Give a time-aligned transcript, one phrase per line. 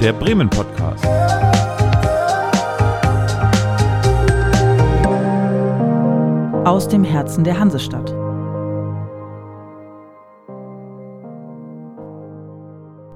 [0.00, 1.04] der Bremen Podcast.
[6.64, 8.14] Aus dem Herzen der Hansestadt.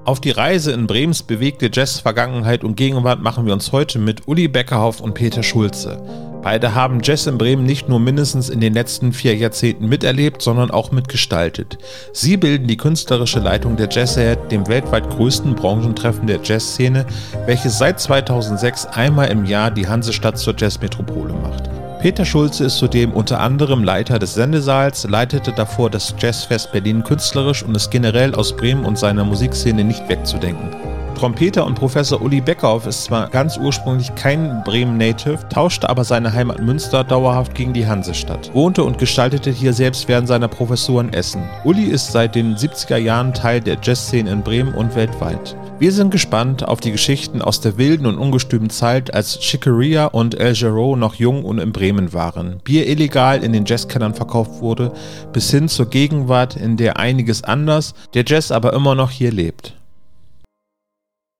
[0.05, 4.49] Auf die Reise in Bremens bewegte Jazz-Vergangenheit und Gegenwart machen wir uns heute mit Uli
[4.49, 6.32] Beckerhoff und Peter Schulze.
[6.43, 10.71] Beide haben Jazz in Bremen nicht nur mindestens in den letzten vier Jahrzehnten miterlebt, sondern
[10.71, 11.77] auch mitgestaltet.
[12.11, 17.05] Sie bilden die künstlerische Leitung der Jazzhead, dem weltweit größten Branchentreffen der Jazzszene,
[17.45, 21.69] welches seit 2006 einmal im Jahr die Hansestadt zur Jazzmetropole macht.
[22.01, 27.63] Peter Schulze ist zudem unter anderem Leiter des Sendesaals, leitete davor das Jazzfest Berlin künstlerisch
[27.63, 30.71] und ist generell aus Bremen und seiner Musikszene nicht wegzudenken.
[31.13, 36.61] Trompeter und Professor Uli Beckhoff ist zwar ganz ursprünglich kein Bremen-Native, tauschte aber seine Heimat
[36.61, 41.43] Münster dauerhaft gegen die Hansestadt, wohnte und gestaltete hier selbst während seiner Professuren Essen.
[41.63, 45.55] Uli ist seit den 70er Jahren Teil der Jazzszene in Bremen und weltweit.
[45.79, 50.39] Wir sind gespannt auf die Geschichten aus der wilden und ungestümen Zeit, als Chicoria und
[50.39, 54.93] El Giro noch jung und in Bremen waren, Bier illegal in den Jazzkellern verkauft wurde,
[55.33, 59.73] bis hin zur Gegenwart, in der einiges anders, der Jazz aber immer noch hier lebt.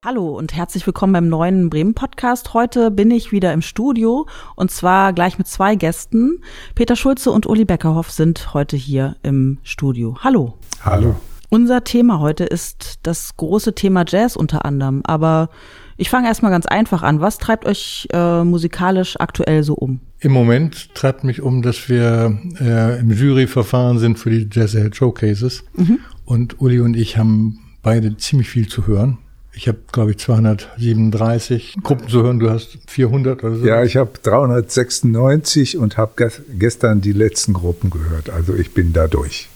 [0.06, 2.54] Hallo und herzlich willkommen beim neuen Bremen Podcast.
[2.54, 6.42] Heute bin ich wieder im Studio und zwar gleich mit zwei Gästen.
[6.76, 10.18] Peter Schulze und Uli Beckerhoff sind heute hier im Studio.
[10.20, 10.56] Hallo.
[10.84, 11.16] Hallo.
[11.48, 15.50] Unser Thema heute ist das große Thema Jazz unter anderem, aber
[15.96, 17.22] ich fange erstmal ganz einfach an.
[17.22, 20.02] Was treibt euch äh, musikalisch aktuell so um?
[20.20, 25.64] Im Moment treibt mich um, dass wir äh, im Juryverfahren sind für die Jazz Showcases
[25.76, 26.00] mhm.
[26.26, 29.20] und Uli und ich haben beide ziemlich viel zu hören.
[29.56, 32.40] Ich habe, glaube ich, 237 Gruppen zu hören.
[32.40, 33.66] Du hast 400 oder so.
[33.66, 38.32] Ja, ich habe 396 und habe gestern die letzten Gruppen gehört.
[38.32, 39.50] Also ich bin da durch.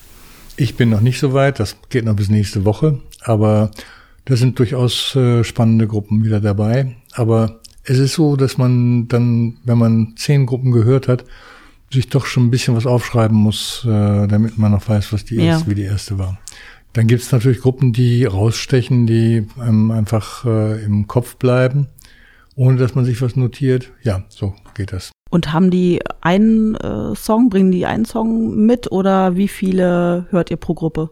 [0.55, 1.59] Ich bin noch nicht so weit.
[1.59, 2.99] Das geht noch bis nächste Woche.
[3.21, 3.71] Aber
[4.25, 6.95] da sind durchaus äh, spannende Gruppen wieder dabei.
[7.13, 11.25] Aber es ist so, dass man dann, wenn man zehn Gruppen gehört hat,
[11.91, 15.35] sich doch schon ein bisschen was aufschreiben muss, äh, damit man noch weiß, was die
[15.35, 15.43] ja.
[15.43, 16.37] erste, wie die erste war.
[16.93, 21.87] Dann gibt es natürlich Gruppen, die rausstechen, die ähm, einfach äh, im Kopf bleiben,
[22.55, 23.91] ohne dass man sich was notiert.
[24.01, 25.11] Ja, so geht das.
[25.29, 30.49] Und haben die einen äh, Song, bringen die einen Song mit oder wie viele hört
[30.51, 31.09] ihr pro Gruppe?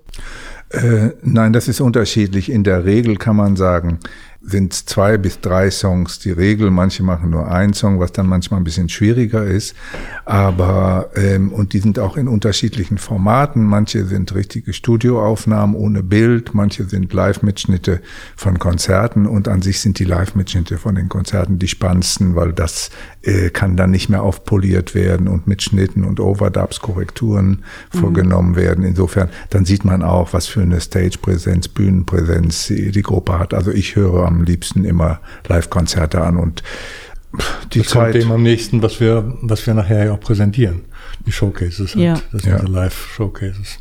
[0.75, 2.51] Äh, nein, das ist unterschiedlich.
[2.51, 3.99] In der Regel kann man sagen,
[4.47, 6.69] sind zwei bis drei Songs die Regel.
[6.69, 9.75] Manche machen nur einen Song, was dann manchmal ein bisschen schwieriger ist.
[10.25, 13.63] Aber ähm, und die sind auch in unterschiedlichen Formaten.
[13.63, 18.01] Manche sind richtige Studioaufnahmen ohne Bild, manche sind Live-Mitschnitte
[18.35, 22.91] von Konzerten und an sich sind die Live-Mitschnitte von den Konzerten die spannendsten, weil das
[23.23, 27.63] äh, kann dann nicht mehr aufpoliert werden und mit Schnitten und Overdubs Korrekturen
[27.93, 27.97] mhm.
[27.97, 28.83] vorgenommen werden.
[28.83, 33.53] Insofern, dann sieht man auch, was für eine Stage-Präsenz, Bühnenpräsenz die, die Gruppe hat.
[33.53, 36.63] Also ich höre am liebsten immer Live-Konzerte an und
[37.73, 38.13] die das Zeit.
[38.13, 40.81] kommt dem am nächsten, was wir, was wir nachher auch präsentieren.
[41.25, 42.19] Die Showcases, ja.
[42.31, 42.61] das sind ja.
[42.61, 43.79] Live-Showcases.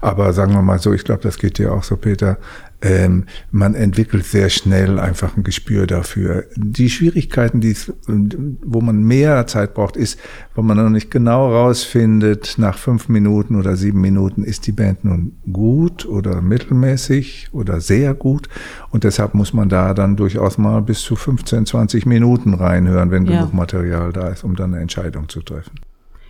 [0.00, 2.38] Aber sagen wir mal so, ich glaube, das geht dir auch so, Peter
[2.82, 6.44] ähm, man entwickelt sehr schnell einfach ein Gespür dafür.
[6.56, 7.74] Die Schwierigkeiten, die
[8.06, 10.18] wo man mehr Zeit braucht, ist,
[10.54, 15.04] wo man noch nicht genau rausfindet, nach fünf Minuten oder sieben Minuten, ist die Band
[15.04, 18.48] nun gut oder mittelmäßig oder sehr gut.
[18.90, 23.24] Und deshalb muss man da dann durchaus mal bis zu 15, 20 Minuten reinhören, wenn
[23.26, 23.40] ja.
[23.40, 25.80] genug Material da ist, um dann eine Entscheidung zu treffen.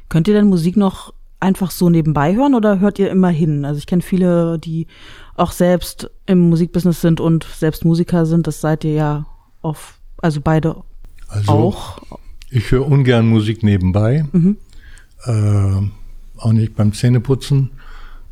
[0.08, 3.64] Könnt ihr denn Musik noch einfach so nebenbei hören oder hört ihr immer hin?
[3.64, 4.86] Also ich kenne viele, die
[5.34, 8.47] auch selbst im Musikbusiness sind und selbst Musiker sind.
[8.47, 9.26] Das seid ihr ja
[9.62, 10.76] auf, also beide
[11.28, 11.98] also, auch.
[12.50, 14.25] Ich höre ungern Musik nebenbei.
[14.32, 14.56] Mhm.
[15.25, 17.70] Äh, auch nicht beim Zähneputzen.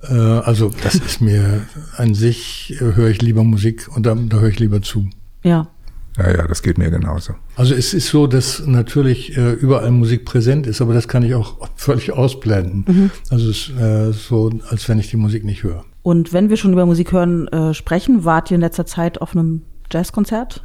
[0.03, 1.67] Äh, also das ist mir
[1.97, 5.09] an sich, äh, höre ich lieber Musik und da, da höre ich lieber zu.
[5.43, 5.69] Ja.
[6.17, 7.35] Ja, ja, das geht mir genauso.
[7.57, 11.35] Also es ist so, dass natürlich äh, überall Musik präsent ist, aber das kann ich
[11.35, 12.85] auch völlig ausblenden.
[12.87, 13.11] Mhm.
[13.31, 15.85] Also es ist äh, so, als wenn ich die Musik nicht höre.
[16.03, 19.35] Und wenn wir schon über Musik hören äh, sprechen, wart ihr in letzter Zeit auf
[19.35, 20.63] einem Jazzkonzert?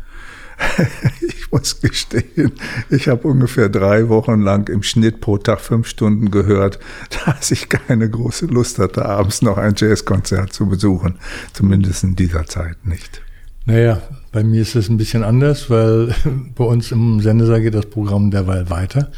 [1.21, 2.51] ich muss gestehen,
[2.89, 6.79] ich habe ungefähr drei Wochen lang im Schnitt pro Tag fünf Stunden gehört,
[7.25, 11.15] dass ich keine große Lust hatte, abends noch ein Jazzkonzert zu besuchen.
[11.53, 13.21] Zumindest in dieser Zeit nicht.
[13.65, 16.13] Naja, bei mir ist es ein bisschen anders, weil
[16.55, 19.11] bei uns im Sendesaal geht das Programm derweil weiter.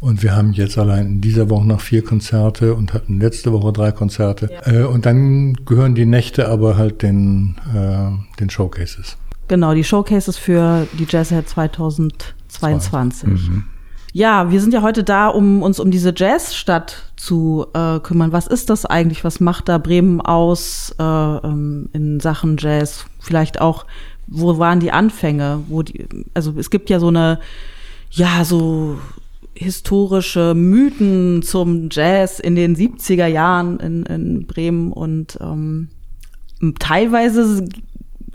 [0.00, 3.72] Und wir haben jetzt allein in dieser Woche noch vier Konzerte und hatten letzte Woche
[3.72, 4.50] drei Konzerte.
[4.52, 4.72] Ja.
[4.72, 9.16] Äh, und dann gehören die Nächte aber halt den, äh, den Showcases.
[9.48, 13.28] Genau, die Showcases für die Jazzhead 2022.
[13.28, 13.64] Mhm.
[14.12, 18.32] Ja, wir sind ja heute da, um uns um diese Jazzstadt zu äh, kümmern.
[18.32, 19.24] Was ist das eigentlich?
[19.24, 23.04] Was macht da Bremen aus äh, ähm, in Sachen Jazz?
[23.20, 23.84] Vielleicht auch,
[24.26, 25.62] wo waren die Anfänge?
[25.68, 27.40] Wo die, also es gibt ja so eine,
[28.10, 28.98] ja, so
[29.54, 35.88] historische Mythen zum Jazz in den 70er Jahren in, in Bremen und ähm,
[36.78, 37.66] teilweise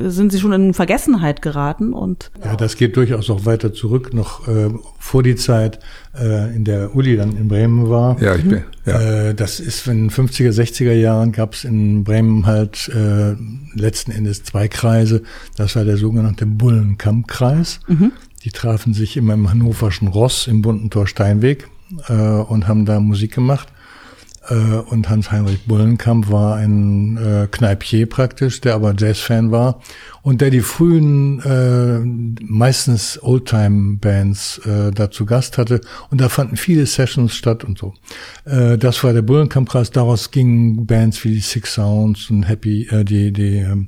[0.10, 4.48] sind sie schon in Vergessenheit geraten und ja, das geht durchaus auch weiter zurück, noch
[4.48, 4.70] äh,
[5.00, 5.80] vor die Zeit,
[6.20, 8.22] äh, in der Uli dann in Bremen war.
[8.22, 8.64] Ja, ich bin.
[8.86, 9.30] Ja.
[9.30, 13.36] Äh, das ist in 50er, 60er Jahren gab es in Bremen halt äh,
[13.74, 15.24] letzten Endes zwei Kreise.
[15.58, 17.80] Das war der sogenannte Bullenkampfkreis.
[17.88, 18.12] Mhm.
[18.44, 21.68] Die trafen sich immer im hannoverschen Ross im bunten Tor Steinweg
[22.08, 23.68] äh, und haben da Musik gemacht.
[24.50, 29.82] Äh, und Hans-Heinrich Bullenkamp war ein äh, Kneipier praktisch, der aber Jazzfan war
[30.24, 35.82] und der die frühen, äh, meistens Oldtime-Bands äh, da zu Gast hatte.
[36.10, 37.94] Und da fanden viele Sessions statt und so.
[38.46, 39.92] Äh, das war der Bullenkamp-Kreis.
[39.92, 43.86] Daraus gingen Bands wie die Six Sounds und Happy, äh, die, die äh,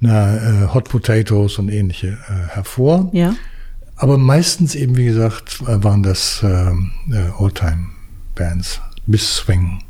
[0.00, 3.10] na, äh, Hot Potatoes und ähnliche äh, hervor.
[3.12, 3.34] Ja.
[3.96, 9.80] Aber meistens eben, wie gesagt, waren das äh, äh Oldtime-Bands bis Swing.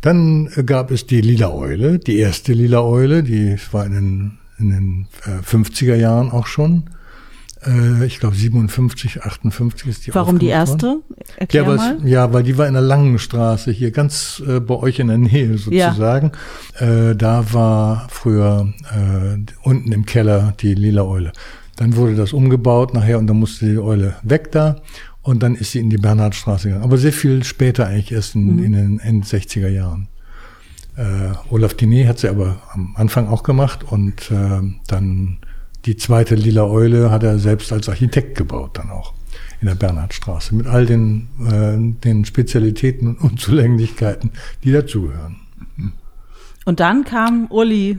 [0.00, 4.38] Dann äh, gab es die Lila Eule, die erste Lila Eule, die war in den,
[4.58, 6.90] in den äh, 50er Jahren auch schon.
[7.66, 11.00] Äh, ich glaube 57, 58 ist die Warum die erste?
[11.36, 11.98] Erklär ja, mal.
[12.04, 15.18] ja, weil die war in der Langen Straße, hier ganz äh, bei euch in der
[15.18, 16.32] Nähe sozusagen.
[16.78, 17.10] Ja.
[17.10, 21.32] Äh, da war früher äh, unten im Keller die Lila Eule.
[21.76, 24.76] Dann wurde das umgebaut nachher und dann musste die Eule weg da.
[25.24, 26.84] Und dann ist sie in die Bernhardstraße gegangen.
[26.84, 28.64] Aber sehr viel später eigentlich, erst in, mhm.
[28.64, 30.08] in den End 60er Jahren.
[30.96, 35.38] Äh, Olaf Diné hat sie aber am Anfang auch gemacht und äh, dann
[35.86, 39.12] die zweite Lila Eule hat er selbst als Architekt gebaut dann auch
[39.60, 44.30] in der Bernhardstraße mit all den, äh, den Spezialitäten und Unzulänglichkeiten,
[44.62, 45.36] die dazugehören.
[46.64, 47.98] Und dann kam Uli.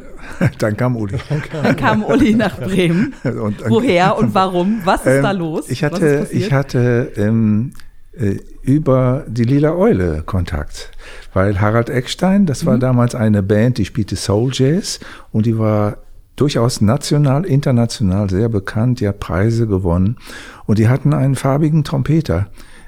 [0.58, 1.18] dann kam Uli.
[1.52, 3.14] Dann kam Uli nach Bremen.
[3.24, 4.82] Und, Woher und warum?
[4.84, 5.70] Was ist ähm, da los?
[5.70, 7.74] Ich hatte, ich hatte ähm,
[8.14, 10.92] äh, über die Lila Eule Kontakt,
[11.34, 12.80] weil Harald Eckstein, das war mhm.
[12.80, 15.00] damals eine Band, die spielte Soul Jazz
[15.32, 15.98] und die war
[16.36, 20.18] durchaus national, international sehr bekannt, die hat Preise gewonnen
[20.66, 22.48] und die hatten einen farbigen Trompeter.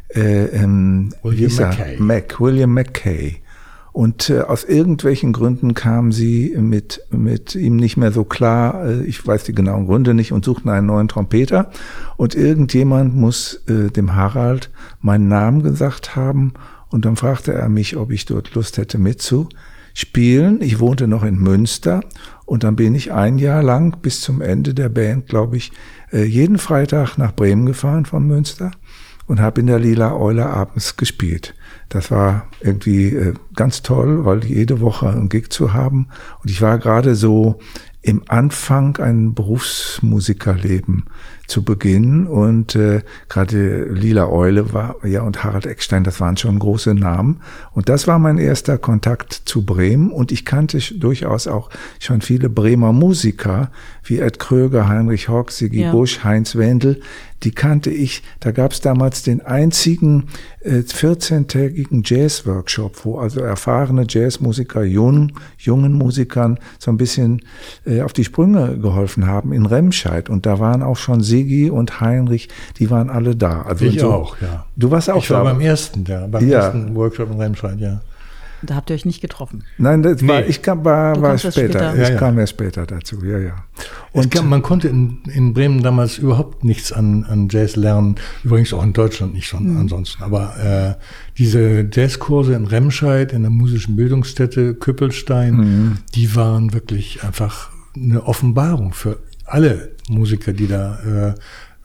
[0.10, 1.98] Äh, ähm, William McKay.
[2.00, 3.42] Mac, William McKay.
[3.98, 9.04] Und äh, aus irgendwelchen Gründen kamen sie mit, mit ihm nicht mehr so klar, äh,
[9.06, 11.72] ich weiß die genauen Gründe nicht, und suchten einen neuen Trompeter.
[12.16, 14.70] Und irgendjemand muss äh, dem Harald
[15.02, 16.54] meinen Namen gesagt haben.
[16.90, 20.62] Und dann fragte er mich, ob ich dort Lust hätte mitzuspielen.
[20.62, 22.02] Ich wohnte noch in Münster.
[22.46, 25.72] Und dann bin ich ein Jahr lang bis zum Ende der Band, glaube ich,
[26.12, 28.70] äh, jeden Freitag nach Bremen gefahren von Münster
[29.26, 31.56] und habe in der Lila Eule abends gespielt.
[31.90, 36.08] Das war irgendwie äh, ganz toll, weil jede Woche einen Gig zu haben.
[36.44, 37.60] Und ich war gerade so
[38.08, 41.06] im Anfang ein Berufsmusikerleben
[41.46, 46.60] zu beginnen und äh, gerade Lila Eule war ja und Harald Eckstein, das waren schon
[46.60, 47.42] große Namen
[47.74, 51.70] und das war mein erster Kontakt zu Bremen und ich kannte durchaus auch
[52.00, 53.72] schon viele Bremer Musiker
[54.04, 55.92] wie Ed Kröger, Heinrich Hock, Sigi ja.
[55.92, 57.02] Busch, Heinz Wendel,
[57.44, 58.24] die kannte ich.
[58.40, 60.28] Da gab es damals den einzigen
[60.62, 67.42] äh, 14-tägigen Jazz-Workshop, wo also erfahrene Jazzmusiker jungen, jungen Musikern so ein bisschen
[67.86, 70.30] äh, auf die Sprünge geholfen haben in Remscheid.
[70.30, 73.62] Und da waren auch schon Sigi und Heinrich, die waren alle da.
[73.64, 74.66] Also ich so, auch, ja.
[74.76, 75.40] Du warst auch ich da.
[75.40, 76.60] Ich war beim ersten, ja, beim ja.
[76.60, 78.02] ersten Workshop in Remscheid, ja.
[78.62, 79.64] Da habt ihr euch nicht getroffen.
[79.78, 80.28] Nein, das nee.
[80.28, 81.52] war, ich kam, war, war später.
[81.52, 81.94] später.
[81.94, 82.18] Ich ja, ja.
[82.18, 83.56] kam erst später dazu, ja, ja.
[84.12, 88.16] Und kam, man konnte in, in Bremen damals überhaupt nichts an, an Jazz lernen.
[88.44, 89.82] Übrigens auch in Deutschland nicht schon mhm.
[89.82, 90.24] ansonsten.
[90.24, 91.04] Aber äh,
[91.38, 95.98] diese Jazzkurse in Remscheid, in der musischen Bildungsstätte Küppelstein, mhm.
[96.16, 101.34] die waren wirklich einfach eine Offenbarung für alle Musiker, die da äh,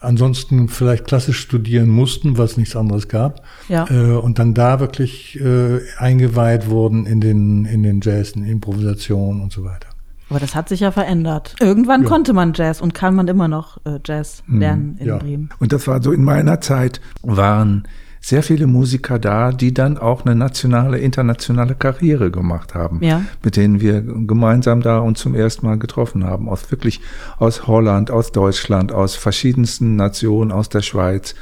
[0.02, 3.42] ansonsten vielleicht klassisch studieren mussten, was nichts anderes gab.
[3.68, 3.86] Ja.
[3.90, 9.40] Äh, und dann da wirklich äh, eingeweiht wurden in den, in den Jazz, in Improvisation
[9.40, 9.88] und so weiter.
[10.28, 11.54] Aber das hat sich ja verändert.
[11.60, 12.08] Irgendwann ja.
[12.08, 14.60] konnte man Jazz und kann man immer noch äh, Jazz mhm.
[14.60, 15.18] lernen in ja.
[15.18, 15.50] Bremen.
[15.58, 17.86] Und das war so in meiner Zeit waren
[18.24, 23.22] sehr viele Musiker da, die dann auch eine nationale, internationale Karriere gemacht haben, ja.
[23.42, 27.00] mit denen wir gemeinsam da uns zum ersten Mal getroffen haben, aus wirklich
[27.38, 31.34] aus Holland, aus Deutschland, aus verschiedensten Nationen, aus der Schweiz,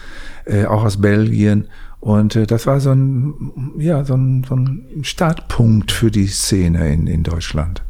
[0.47, 1.69] äh, auch aus Belgien.
[2.01, 3.35] Und äh, das war so ein,
[3.77, 7.83] ja, so ein, so ein Startpunkt für die Szene in, in Deutschland.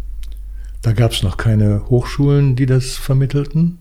[0.83, 3.79] Da gab es noch keine Hochschulen, die das vermittelten.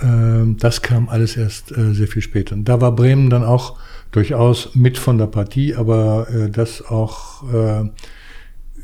[0.00, 2.54] Äh, das kam alles erst äh, sehr viel später.
[2.54, 3.78] Und da war Bremen dann auch
[4.10, 7.88] durchaus mit von der Partie, aber äh, das auch, äh,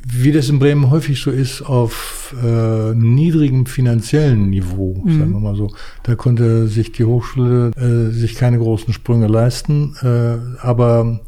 [0.06, 5.18] wie das in Bremen häufig so ist, auf äh, niedrigem finanziellen Niveau, mhm.
[5.18, 5.70] sagen wir mal so.
[6.02, 11.20] Da konnte sich die Hochschule äh, sich keine großen Sprünge leisten, äh, aber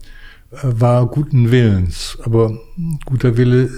[0.51, 2.19] äh, war guten Willens.
[2.23, 2.59] Aber
[3.07, 3.71] guter Wille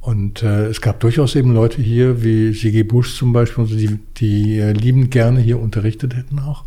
[0.00, 4.58] und äh, es gab durchaus eben Leute hier, wie Sigi Busch zum Beispiel, die, die
[4.58, 6.64] äh, liebend gerne hier unterrichtet hätten auch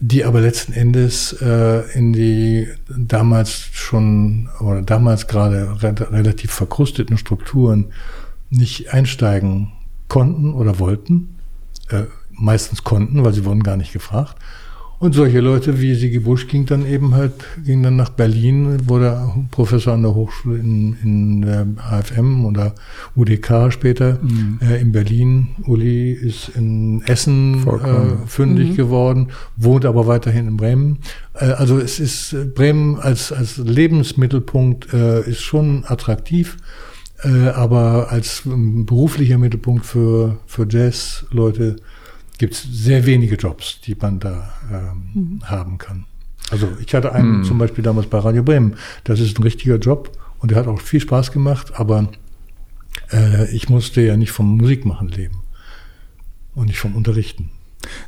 [0.00, 7.18] die aber letzten Endes äh, in die damals schon oder damals gerade re relativ verkrusteten
[7.18, 7.92] Strukturen
[8.50, 9.72] nicht einsteigen
[10.08, 11.36] konnten oder wollten.
[11.88, 14.36] Äh, meistens konnten, weil sie wurden gar nicht gefragt.
[14.98, 19.30] Und solche Leute wie Sigi Busch ging dann eben halt, ging dann nach Berlin, wurde
[19.50, 22.74] Professor an der Hochschule in, in der AFM oder
[23.14, 24.58] UDK später mhm.
[24.62, 25.48] äh, in Berlin.
[25.66, 28.76] Uli ist in Essen äh, fündig mhm.
[28.76, 30.98] geworden, wohnt aber weiterhin in Bremen.
[31.34, 36.56] Äh, also es ist äh, Bremen als, als Lebensmittelpunkt äh, ist schon attraktiv.
[37.22, 41.76] Äh, aber als ähm, beruflicher Mittelpunkt für, für Jazz-Leute
[42.38, 45.42] gibt es sehr wenige Jobs, die man da ähm, mhm.
[45.44, 46.06] haben kann.
[46.50, 47.44] Also ich hatte einen mhm.
[47.44, 48.76] zum Beispiel damals bei Radio Bremen.
[49.04, 52.08] Das ist ein richtiger Job und der hat auch viel Spaß gemacht, aber
[53.12, 55.42] äh, ich musste ja nicht vom Musikmachen leben
[56.54, 57.50] und nicht vom Unterrichten.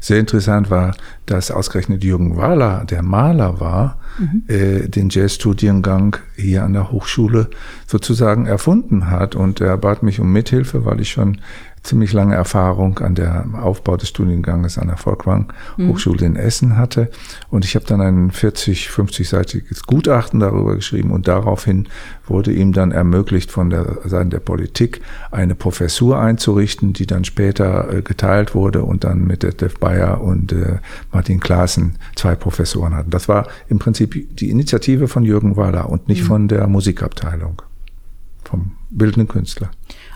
[0.00, 4.42] Sehr interessant war, dass ausgerechnet Jürgen Wahler, der Maler war, mhm.
[4.48, 7.48] äh, den Jazzstudiengang hier an der Hochschule
[7.86, 9.34] sozusagen erfunden hat.
[9.36, 11.40] Und er bat mich um Mithilfe, weil ich schon
[11.82, 15.88] ziemlich lange Erfahrung an der Aufbau des Studienganges an der Volkwang mhm.
[15.88, 17.10] Hochschule in Essen hatte.
[17.50, 21.88] Und ich habe dann ein 40, 50-seitiges Gutachten darüber geschrieben und daraufhin
[22.26, 27.92] wurde ihm dann ermöglicht, von der Seite der Politik eine Professur einzurichten, die dann später
[27.92, 30.78] äh, geteilt wurde und dann mit Detlef Bayer und äh,
[31.12, 33.10] Martin Klaassen zwei Professoren hatten.
[33.10, 36.26] Das war im Prinzip die Initiative von Jürgen Wahler und nicht mhm.
[36.26, 37.62] von der Musikabteilung,
[38.44, 39.70] vom bildenden Künstler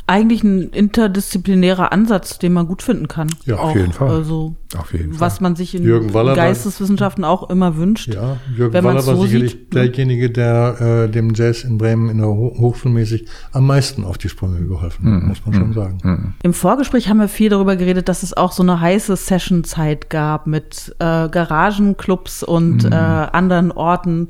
[0.07, 3.29] eigentlich ein interdisziplinärer Ansatz, den man gut finden kann.
[3.47, 4.11] Ja, auf auch, jeden Fall.
[4.11, 5.43] Also, auf jeden was Fall.
[5.43, 8.13] man sich in Jürgen Waller Geisteswissenschaften auch immer wünscht.
[8.13, 12.09] Ja, Jürgen wenn Waller war so sicherlich sieht, derjenige, der äh, dem Jazz in Bremen
[12.11, 15.29] in der Ho Hochschulmäßig am meisten auf die Sprünge geholfen hat, mhm.
[15.29, 15.75] muss man schon mhm.
[15.75, 15.99] sagen.
[16.03, 16.35] Mhm.
[16.43, 20.49] Im Vorgespräch haben wir viel darüber geredet, dass es auch so eine heiße Session-Zeit gab
[20.49, 22.93] mit äh, Garagenclubs und mhm.
[22.93, 24.29] äh, anderen Orten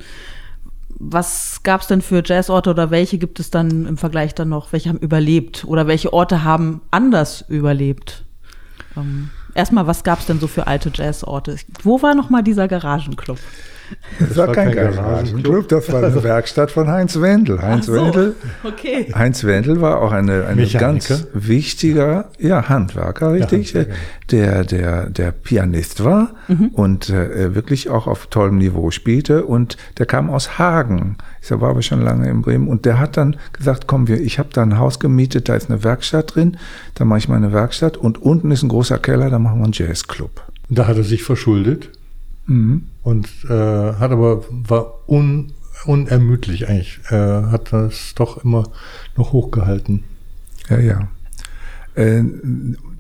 [0.99, 4.73] was gab es denn für Jazzorte oder welche gibt es dann im Vergleich dann noch?
[4.73, 8.25] Welche haben überlebt oder welche Orte haben anders überlebt?
[8.97, 11.57] Ähm, erstmal, was gab es denn so für alte Jazzorte?
[11.83, 13.39] Wo war noch mal dieser Garagenclub?
[14.19, 17.61] Das, war, war kein, kein Garagenclub, das war eine Werkstatt von Heinz Wendel.
[17.61, 18.35] Heinz so, Wendel,
[18.65, 19.13] okay.
[19.15, 23.85] Heinz Wendel war auch eine, eine ganz wichtiger, ja, Handwerker, richtig, ja,
[24.31, 26.69] der, der, der Pianist war mhm.
[26.69, 31.17] und äh, wirklich auch auf tollem Niveau spielte und der kam aus Hagen.
[31.43, 34.39] Ich war aber schon lange in Bremen und der hat dann gesagt, komm, wir, ich
[34.39, 36.57] habe da ein Haus gemietet, da ist eine Werkstatt drin,
[36.95, 39.73] da mache ich meine Werkstatt und unten ist ein großer Keller, da machen wir einen
[39.73, 40.43] Jazzclub.
[40.69, 41.91] Da hat er sich verschuldet.
[42.47, 42.89] Mhm.
[43.03, 45.53] Und äh, hat aber, war un,
[45.85, 48.71] unermüdlich eigentlich, äh, hat das doch immer
[49.17, 50.05] noch hochgehalten.
[50.69, 51.09] Ja, ja.
[51.95, 52.23] Äh,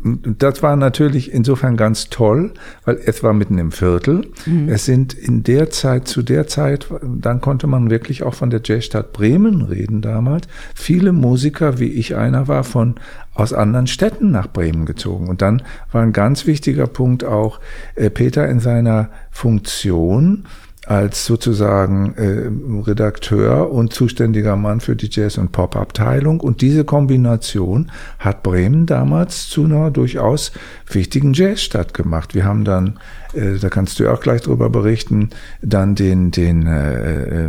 [0.04, 2.52] das war natürlich insofern ganz toll,
[2.84, 4.26] weil es war mitten im Viertel.
[4.46, 4.68] Mhm.
[4.68, 8.60] Es sind in der Zeit, zu der Zeit, dann konnte man wirklich auch von der
[8.64, 10.48] Jazzstadt Bremen reden damals.
[10.74, 12.96] Viele Musiker, wie ich einer war, von
[13.34, 15.28] aus anderen Städten nach Bremen gezogen.
[15.28, 17.60] Und dann war ein ganz wichtiger Punkt auch
[17.94, 20.44] äh, Peter in seiner Funktion
[20.86, 22.50] als sozusagen äh,
[22.82, 26.40] Redakteur und zuständiger Mann für die Jazz- und Pop-Abteilung.
[26.40, 30.50] Und diese Kombination hat Bremen damals zu einer durchaus
[30.90, 32.34] wichtigen Jazzstadt gemacht.
[32.34, 32.98] Wir haben dann,
[33.32, 35.30] äh, da kannst du auch gleich drüber berichten,
[35.62, 37.48] dann den, den äh, äh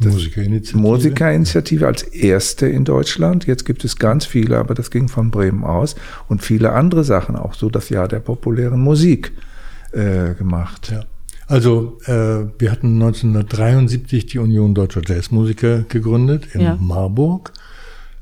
[0.00, 0.78] Musikerinitiative.
[0.78, 3.46] Musikerinitiative als erste in Deutschland.
[3.46, 5.94] Jetzt gibt es ganz viele, aber das ging von Bremen aus.
[6.26, 9.30] Und viele andere Sachen, auch so das Jahr der populären Musik
[9.92, 10.90] äh, gemacht.
[10.90, 11.04] Ja.
[11.50, 16.76] Also äh, wir hatten 1973 die Union Deutscher Jazzmusiker gegründet in ja.
[16.80, 17.52] Marburg.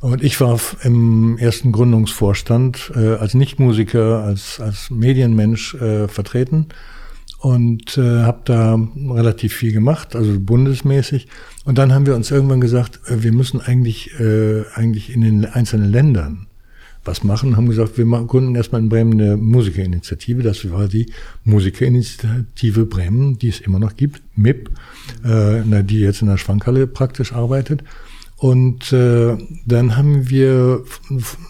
[0.00, 6.68] Und ich war im ersten Gründungsvorstand äh, als Nichtmusiker, als, als Medienmensch äh, vertreten
[7.40, 8.78] und äh, habe da
[9.10, 11.28] relativ viel gemacht, also bundesmäßig.
[11.66, 15.44] Und dann haben wir uns irgendwann gesagt, äh, wir müssen eigentlich, äh, eigentlich in den
[15.44, 16.47] einzelnen Ländern
[17.04, 20.42] was machen, haben gesagt, wir gründen erstmal in Bremen eine Musikerinitiative.
[20.42, 21.06] Das war die
[21.44, 24.70] Musikerinitiative Bremen, die es immer noch gibt, MIP,
[25.24, 27.82] äh, die jetzt in der Schwankhalle praktisch arbeitet.
[28.36, 29.36] Und äh,
[29.66, 30.84] dann haben wir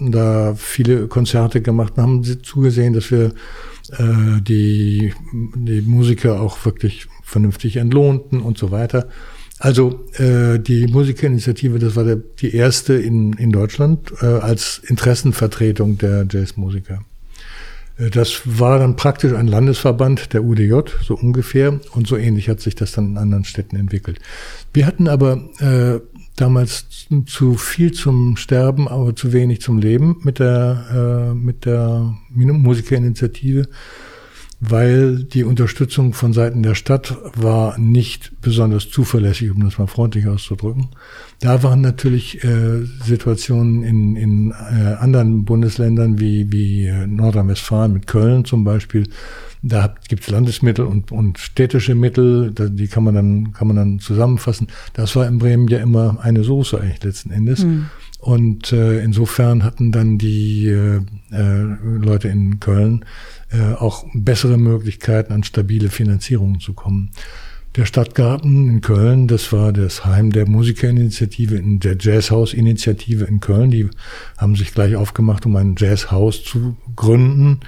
[0.01, 3.33] da viele Konzerte gemacht und haben zugesehen, dass wir
[3.99, 5.13] äh, die
[5.55, 9.09] die Musiker auch wirklich vernünftig entlohnten und so weiter.
[9.59, 15.99] Also äh, die Musikerinitiative, das war der, die erste in, in Deutschland äh, als Interessenvertretung
[15.99, 17.01] der Jazzmusiker.
[17.99, 22.61] Äh, das war dann praktisch ein Landesverband der UDJ, so ungefähr, und so ähnlich hat
[22.61, 24.21] sich das dann in anderen Städten entwickelt.
[24.73, 26.01] Wir hatten aber äh,
[26.37, 26.87] damals
[27.27, 33.67] zu viel zum Sterben, aber zu wenig zum Leben mit der, äh, mit der Musikerinitiative
[34.61, 40.27] weil die Unterstützung von Seiten der Stadt war nicht besonders zuverlässig, um das mal freundlich
[40.27, 40.89] auszudrücken.
[41.41, 48.09] Da waren natürlich äh, Situationen in, in äh, anderen Bundesländern wie, wie äh, Nordrhein-Westfalen mit
[48.09, 49.09] Köln zum Beispiel.
[49.63, 53.77] Da gibt es Landesmittel und, und städtische Mittel, da, die kann man dann kann man
[53.77, 54.69] dann zusammenfassen.
[54.93, 57.65] Das war in Bremen ja immer eine Soße eigentlich letzten Endes.
[57.65, 57.87] Mhm.
[58.19, 61.01] Und äh, insofern hatten dann die äh,
[61.31, 63.05] äh, Leute in Köln
[63.51, 67.11] äh, auch bessere Möglichkeiten, an stabile Finanzierungen zu kommen.
[67.77, 73.71] Der Stadtgarten in Köln, das war das Heim der Musikerinitiative, in der Jazzhaus-Initiative in Köln.
[73.71, 73.89] Die
[74.37, 77.61] haben sich gleich aufgemacht, um ein Jazzhaus zu gründen.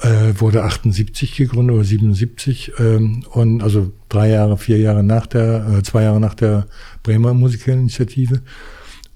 [0.00, 5.78] Äh, wurde 78 gegründet oder 77 ähm, und also drei Jahre, vier Jahre nach der,
[5.78, 6.66] äh, zwei Jahre nach der
[7.02, 8.42] Bremer Musikerinitiative.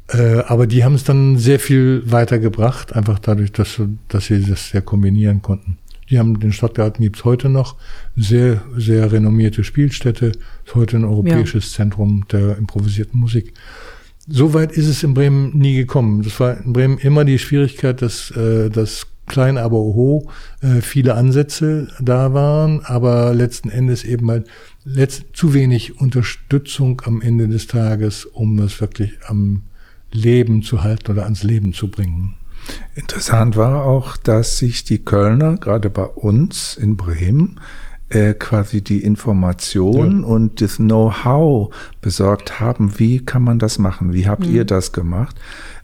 [0.09, 4.71] Äh, aber die haben es dann sehr viel weitergebracht, einfach dadurch, dass, dass sie das
[4.71, 5.79] sehr kombinieren konnten.
[6.11, 7.77] Die haben den Stadtgarten gibt's heute noch.
[8.17, 10.33] Sehr, sehr renommierte Spielstätte.
[10.65, 11.77] Ist heute ein europäisches ja.
[11.77, 13.53] Zentrum der improvisierten Musik.
[14.27, 16.23] Soweit ist es in Bremen nie gekommen.
[16.23, 21.15] Das war in Bremen immer die Schwierigkeit, dass, äh, dass klein aber hoch äh, viele
[21.15, 24.49] Ansätze da waren, aber letzten Endes eben halt
[24.85, 29.63] letzt, zu wenig Unterstützung am Ende des Tages, um es wirklich am
[30.11, 32.35] Leben zu halten oder ans Leben zu bringen.
[32.95, 37.61] Interessant war auch, dass sich die Kölner, gerade bei uns in Bremen,
[38.11, 40.27] äh, quasi die Information ja.
[40.27, 44.55] und das Know-how besorgt haben, wie kann man das machen, wie habt mhm.
[44.55, 45.37] ihr das gemacht?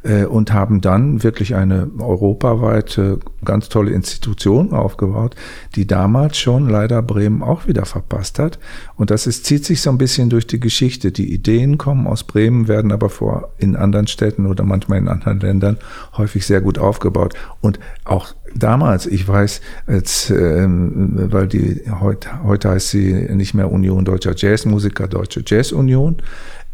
[0.04, 5.34] Äh, und haben dann wirklich eine europaweite, ganz tolle Institution aufgebaut,
[5.76, 8.58] die damals schon leider Bremen auch wieder verpasst hat.
[8.96, 11.10] Und das ist, zieht sich so ein bisschen durch die Geschichte.
[11.10, 15.40] Die Ideen kommen aus Bremen, werden aber vor in anderen Städten oder manchmal in anderen
[15.40, 15.78] Ländern
[16.18, 17.32] häufig sehr gut aufgebaut.
[17.62, 23.72] Und auch damals, ich weiß, als, ähm, weil die heute, heute heißt sie nicht mehr
[23.72, 26.18] Union Deutscher Jazzmusiker, Deutsche Jazzunion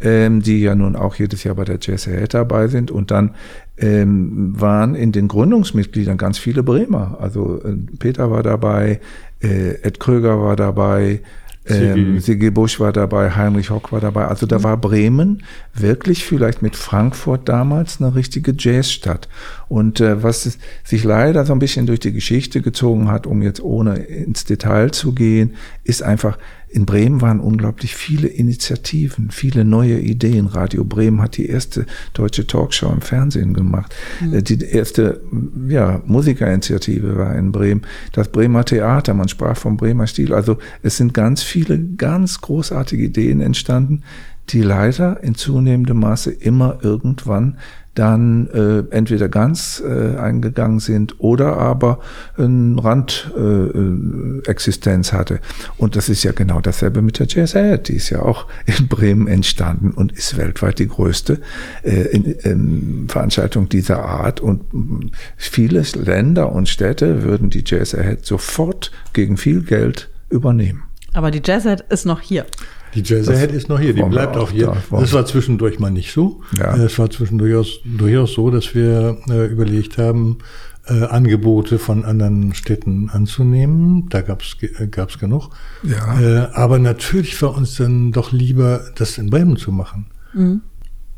[0.00, 2.90] ähm, die ja nun auch jedes Jahr bei der Ahead dabei sind.
[2.90, 3.34] Und dann
[3.78, 7.18] ähm, waren in den Gründungsmitgliedern ganz viele Bremer.
[7.20, 9.00] Also äh, Peter war dabei,
[9.42, 11.20] äh, Ed Kröger war dabei,
[11.66, 14.26] ähm, Sigi Busch war dabei, Heinrich Hock war dabei.
[14.26, 14.64] Also da mhm.
[14.64, 15.42] war Bremen
[15.74, 19.28] wirklich vielleicht mit Frankfurt damals eine richtige Jazzstadt.
[19.70, 23.62] Und äh, was sich leider so ein bisschen durch die Geschichte gezogen hat, um jetzt
[23.62, 25.54] ohne ins Detail zu gehen,
[25.84, 30.48] ist einfach, in Bremen waren unglaublich viele Initiativen, viele neue Ideen.
[30.48, 33.94] Radio Bremen hat die erste deutsche Talkshow im Fernsehen gemacht.
[34.20, 34.42] Mhm.
[34.42, 35.20] Die erste
[35.68, 37.82] ja, Musikerinitiative war in Bremen.
[38.10, 40.34] Das Bremer Theater, man sprach vom Bremer Stil.
[40.34, 44.02] Also es sind ganz viele ganz großartige Ideen entstanden,
[44.48, 47.58] die leider in zunehmendem Maße immer irgendwann
[47.94, 51.98] dann äh, entweder ganz äh, eingegangen sind oder aber
[52.38, 55.40] ein Randexistenz äh, hatte.
[55.76, 57.26] Und das ist ja genau dasselbe mit der
[57.56, 57.88] Aid.
[57.88, 61.40] Die ist ja auch in Bremen entstanden und ist weltweit die größte
[61.82, 64.40] äh, in, in Veranstaltung dieser Art.
[64.40, 70.84] Und viele Länder und Städte würden die Aid sofort gegen viel Geld übernehmen.
[71.12, 72.46] Aber die Jazz Aid ist noch hier.
[72.94, 74.76] Die Jazzhead ist noch hier, die bleibt auch hier.
[74.90, 76.42] Da das war zwischendurch mal nicht so.
[76.58, 76.74] Ja.
[76.76, 80.38] Es war zwischendurch durchaus so, dass wir äh, überlegt haben,
[80.86, 84.08] äh, Angebote von anderen Städten anzunehmen.
[84.08, 85.50] Da gab's äh, gab's genug.
[85.82, 86.20] Ja.
[86.20, 90.06] Äh, aber natürlich war uns dann doch lieber, das in Bremen zu machen.
[90.32, 90.62] Mhm.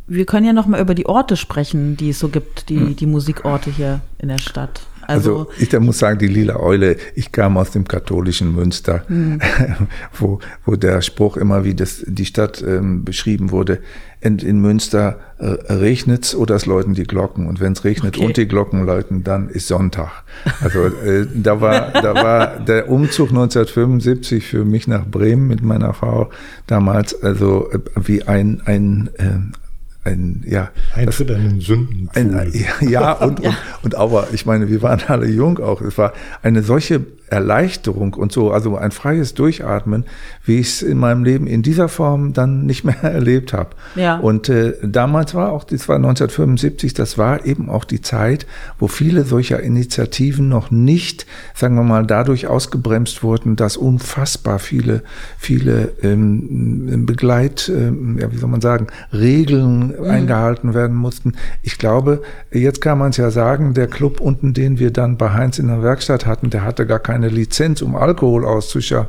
[0.07, 2.97] Wir können ja noch mal über die Orte sprechen, die es so gibt, die, mhm.
[2.97, 4.83] die Musikorte hier in der Stadt.
[5.03, 9.41] Also, also ich muss sagen, die lila Eule, ich kam aus dem katholischen Münster, mhm.
[10.19, 13.81] wo, wo der Spruch immer, wie das, die Stadt ähm, beschrieben wurde,
[14.23, 17.49] in, in Münster äh, regnet's oder es läuten die Glocken.
[17.49, 18.27] Und wenn es regnet okay.
[18.27, 20.23] und die Glocken läuten, dann ist Sonntag.
[20.61, 25.93] Also äh, da, war, da war der Umzug 1975 für mich nach Bremen mit meiner
[25.93, 26.31] Frau
[26.69, 29.62] damals also äh, wie ein, ein, äh,
[30.05, 30.71] ein, ja.
[30.95, 32.11] Eintritt an den Sünden.
[32.15, 33.51] Ein, ja, und, ja.
[33.51, 35.81] Und, und aber, ich meine, wir waren alle jung auch.
[35.81, 36.13] Es war
[36.43, 40.05] eine solche Erleichterung und so, also ein freies Durchatmen,
[40.45, 43.71] wie ich es in meinem Leben in dieser Form dann nicht mehr erlebt habe.
[43.97, 44.19] Ja.
[44.19, 48.47] Und äh, damals war auch, das war 1975, das war eben auch die Zeit,
[48.79, 55.03] wo viele solcher Initiativen noch nicht, sagen wir mal, dadurch ausgebremst wurden, dass unfassbar viele,
[55.39, 60.05] viele ähm, Begleit, ähm, ja, wie soll man sagen, Regeln Mhm.
[60.11, 61.33] eingehalten werden mussten.
[61.63, 65.31] Ich glaube, jetzt kann man es ja sagen, der Club unten, den wir dann bei
[65.31, 69.09] Heinz in der Werkstatt hatten, der hatte gar keine Lizenz, um Alkohol auszuschenken.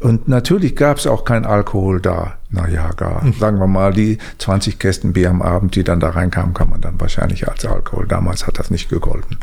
[0.00, 2.34] Und natürlich gab es auch kein Alkohol da.
[2.50, 6.54] Naja, gar, sagen wir mal, die 20 Kästen Bier am Abend, die dann da reinkamen,
[6.54, 8.06] kann man dann wahrscheinlich als Alkohol.
[8.06, 9.38] Damals hat das nicht gegolten.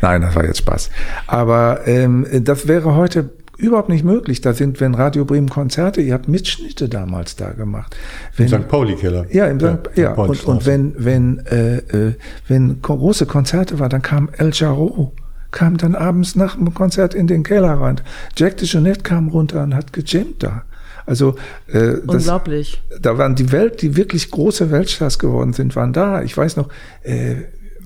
[0.00, 0.90] Nein, das war jetzt Spaß.
[1.26, 4.40] Aber ähm, das wäre heute überhaupt nicht möglich.
[4.40, 7.96] Da sind, wenn Radio Bremen Konzerte, ihr habt Mitschnitte damals da gemacht.
[8.36, 8.68] Wenn, St.
[8.68, 9.26] Pauli-Keller.
[9.30, 9.96] ja, im St.
[9.96, 12.14] Ja, und, und wenn, wenn, äh, äh,
[12.48, 15.12] wenn große Konzerte war, dann kam El Jarreau,
[15.54, 18.00] kam dann abends nach dem Konzert in den Keller rein.
[18.36, 20.64] Jack de Jeanette kam runter und hat gejammt da.
[21.06, 21.36] Also
[21.68, 22.82] äh, das, Unglaublich.
[23.00, 26.22] da waren die Welt, die wirklich große Weltstars geworden sind, waren da.
[26.22, 26.70] Ich weiß noch,
[27.02, 27.36] äh,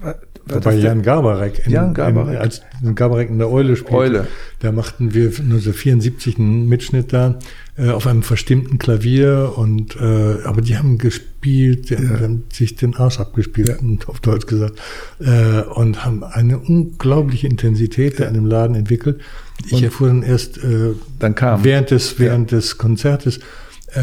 [0.00, 0.14] war,
[0.46, 2.34] war Bei Jan Gabarek, in, Jan Gabarek.
[2.36, 2.62] In, als
[2.94, 4.26] Gabarek in der Eule spielte, Eule.
[4.60, 7.38] da machten wir 1974 einen Mitschnitt da
[7.78, 12.96] äh, auf einem verstimmten Klavier und äh, aber die haben gespielt, die haben sich den
[12.96, 14.78] Arsch abgespielt, auf Deutsch gesagt,
[15.20, 19.20] äh, und haben eine unglaubliche Intensität da in dem Laden entwickelt.
[19.70, 21.64] Ich erfuhr dann erst äh, Dann kam.
[21.64, 23.40] während des während des Konzertes
[23.94, 24.00] äh,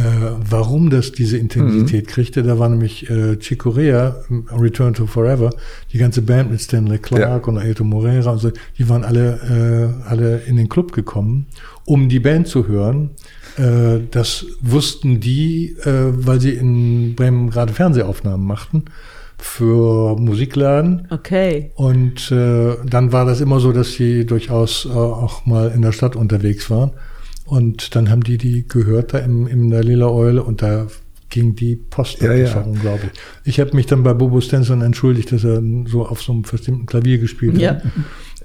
[0.49, 2.43] warum das diese Intensität kriegte.
[2.43, 4.15] Da war nämlich äh, Chick Corea,
[4.51, 5.51] Return to Forever,
[5.93, 10.09] die ganze Band mit Stanley Clark und Ailton Moreira und so, die waren alle, äh,
[10.09, 11.45] alle in den Club gekommen,
[11.85, 13.11] um die Band zu hören.
[13.58, 18.86] Äh, das wussten die, äh, weil sie in Bremen gerade Fernsehaufnahmen machten
[19.38, 21.08] für Musikladen.
[21.10, 21.72] Okay.
[21.76, 25.91] Und äh, dann war das immer so, dass sie durchaus äh, auch mal in der
[25.91, 26.91] Stadt unterwegs waren.
[27.46, 30.88] Und dann haben die die gehört da im, in der Lila Eule und da
[31.30, 32.22] ging die Post.
[32.22, 32.56] Ja, ja.
[32.56, 33.12] war unglaublich.
[33.44, 36.86] Ich habe mich dann bei Bobo Stenson entschuldigt, dass er so auf so einem verstimmten
[36.86, 37.72] Klavier gespielt Ja.
[37.76, 37.84] hat.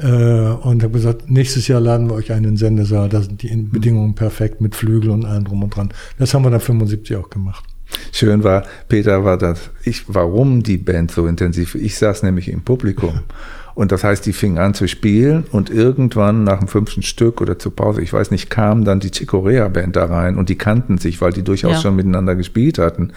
[0.03, 3.09] Äh, und habe gesagt, nächstes Jahr laden wir euch einen in den Sendesaal.
[3.09, 5.91] Da sind die Bedingungen perfekt mit Flügel und allem drum und dran.
[6.19, 7.65] Das haben wir dann 75 auch gemacht.
[8.13, 12.63] Schön war, Peter war das, ich, warum die Band so intensiv, ich saß nämlich im
[12.63, 13.21] Publikum.
[13.75, 17.59] Und das heißt, die fingen an zu spielen und irgendwann nach dem fünften Stück oder
[17.59, 20.99] zur Pause, ich weiß nicht, kam dann die Chicorea Band da rein und die kannten
[20.99, 21.81] sich, weil die durchaus Ja.
[21.81, 23.13] schon miteinander gespielt hatten.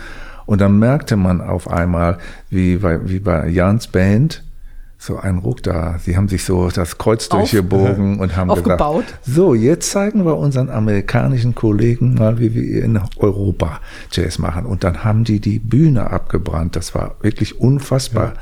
[0.46, 2.20] Und dann merkte man auf einmal,
[2.50, 4.43] wie bei, wie bei Jans Band,
[5.06, 6.00] so ein Ruck da.
[6.00, 9.06] Sie haben sich so das Kreuz Auf- durchgebogen und haben Aufgebaut.
[9.08, 14.66] gesagt, so, jetzt zeigen wir unseren amerikanischen Kollegen mal, wie wir in Europa Jazz machen.
[14.66, 16.78] Und dann haben die die Bühne abgebrannt.
[16.78, 18.34] Das war wirklich unfassbar.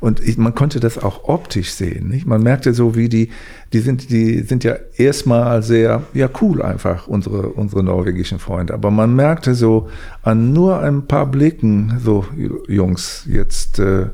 [0.00, 2.08] Und ich, man konnte das auch optisch sehen.
[2.08, 2.26] Nicht?
[2.26, 3.30] Man merkte so, wie die,
[3.72, 8.74] die sind, die sind ja erstmal sehr, ja cool einfach, unsere, unsere norwegischen Freunde.
[8.74, 9.88] Aber man merkte so
[10.22, 12.26] an nur ein paar Blicken, so
[12.66, 14.06] Jungs, jetzt äh,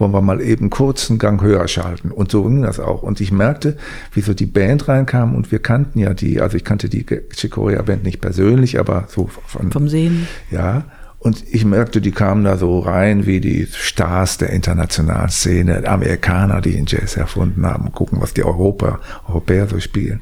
[0.00, 2.10] wollen wir mal eben kurz einen Gang höher schalten.
[2.10, 3.02] Und so ging das auch.
[3.02, 3.76] Und ich merkte,
[4.12, 7.82] wie so die Band reinkam und wir kannten ja die, also ich kannte die Chicoria
[7.82, 10.26] Band nicht persönlich, aber so von, Vom Sehen.
[10.50, 10.84] ja.
[11.18, 16.62] Und ich merkte, die kamen da so rein wie die Stars der internationalen Szene, Amerikaner,
[16.62, 20.20] die den Jazz erfunden haben, gucken, was die Europa, Europäer so spielen.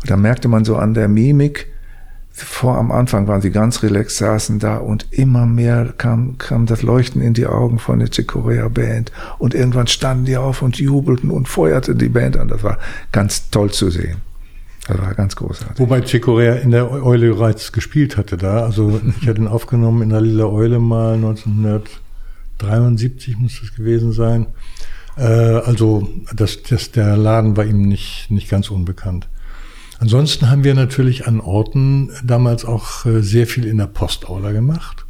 [0.00, 1.66] Und da merkte man so an der Mimik,
[2.44, 6.82] vor am Anfang waren sie ganz relaxed, saßen da und immer mehr kam, kam das
[6.82, 9.10] Leuchten in die Augen von der Chicorea Band.
[9.38, 12.48] Und irgendwann standen die auf und jubelten und feuerten die Band an.
[12.48, 12.76] Das war
[13.10, 14.18] ganz toll zu sehen.
[14.86, 15.78] Das war ganz großartig.
[15.78, 18.64] Wobei Chicorea in der Eule bereits gespielt hatte da.
[18.64, 24.48] Also ich hatte ihn aufgenommen in der Lila Eule mal 1973 muss das gewesen sein.
[25.16, 29.26] Äh, also das, das, der Laden war ihm nicht, nicht ganz unbekannt.
[29.98, 35.06] Ansonsten haben wir natürlich an Orten damals auch äh, sehr viel in der Postaula gemacht.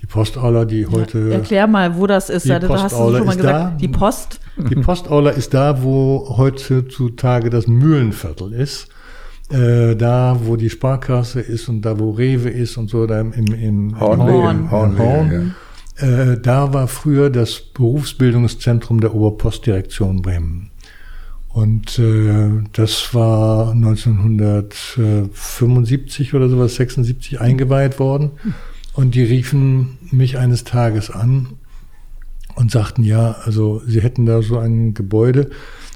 [0.00, 1.32] Die Postaula, die heute...
[1.32, 2.44] Erklär mal, wo das ist.
[2.44, 3.72] Die da hast du Postaula schon mal ist gesagt.
[3.74, 3.76] da.
[3.78, 4.40] Die Post.
[4.70, 8.88] Die Postaula ist da, wo heutzutage das Mühlenviertel ist.
[9.50, 13.32] Äh, da, wo die Sparkasse ist und da, wo Rewe ist und so, da im,
[13.32, 14.70] im, im Hornwege, Horn.
[14.70, 15.54] Hornwege, Horn.
[15.96, 20.70] Äh, da war früher das Berufsbildungszentrum der Oberpostdirektion Bremen.
[21.56, 28.32] Und äh, das war 1975 oder sowas, 76 eingeweiht worden.
[28.92, 31.54] Und die riefen mich eines Tages an
[32.56, 35.48] und sagten, ja, also sie hätten da so ein Gebäude.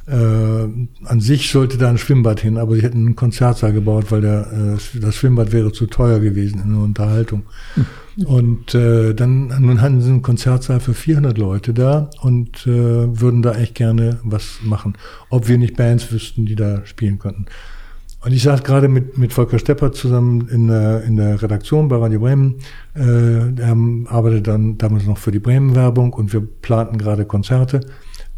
[0.07, 4.23] Äh, an sich sollte da ein Schwimmbad hin, aber sie hätten einen Konzertsaal gebaut, weil
[4.23, 7.45] der, äh, das Schwimmbad wäre zu teuer gewesen in der Unterhaltung.
[8.25, 13.43] Und äh, dann nun hatten sie einen Konzertsaal für 400 Leute da und äh, würden
[13.43, 14.95] da echt gerne was machen,
[15.29, 17.47] ob wir nicht Bands wüssten, die da spielen könnten.
[18.23, 21.97] Und ich saß gerade mit, mit Volker Stepper zusammen in der, in der Redaktion bei
[21.97, 22.57] Radio Bremen.
[22.95, 23.77] Äh, er
[24.09, 27.81] arbeitet dann damals noch für die Bremen-Werbung und wir planten gerade Konzerte.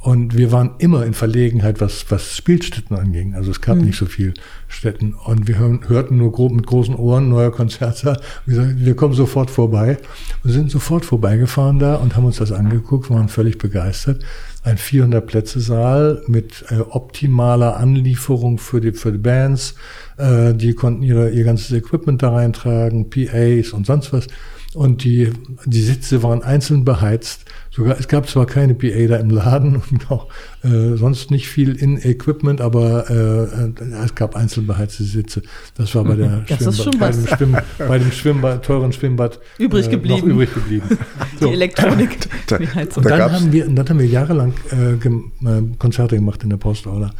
[0.03, 3.37] Und wir waren immer in Verlegenheit, was, was Spielstätten anging.
[3.37, 3.85] Also es gab mhm.
[3.85, 4.35] nicht so viel
[4.67, 5.15] Städten.
[5.15, 8.21] Und wir hörten nur grob mit großen Ohren neuer Konzerte.
[8.45, 9.99] Wir, sagten, wir kommen sofort vorbei.
[10.43, 14.25] Wir sind sofort vorbeigefahren da und haben uns das angeguckt, waren völlig begeistert.
[14.65, 19.77] Ein 400 Plätze Saal mit äh, optimaler Anlieferung für die, für die Bands.
[20.17, 24.27] Äh, die konnten ihre, ihr ganzes Equipment da reintragen, PAs und sonst was.
[24.75, 25.31] Und die,
[25.65, 30.11] die Sitze waren einzeln beheizt Sogar, es gab zwar keine PA da im Laden und
[30.11, 30.29] auch
[30.63, 35.43] äh, sonst nicht viel in Equipment, aber äh, äh es gab einzelbeheizte Sitze.
[35.75, 39.89] Das war bei der das Schwimmbad, bei, dem Schwimm, bei dem Schwimmbad, teuren Schwimmbad übrig
[39.89, 40.29] geblieben.
[40.29, 40.87] Noch übrig geblieben.
[41.41, 41.49] So.
[41.49, 42.19] Die Elektronik.
[42.47, 46.43] da, die und dann haben wir, dann haben wir jahrelang äh, gem, äh, Konzerte gemacht
[46.45, 47.11] in der Postaula.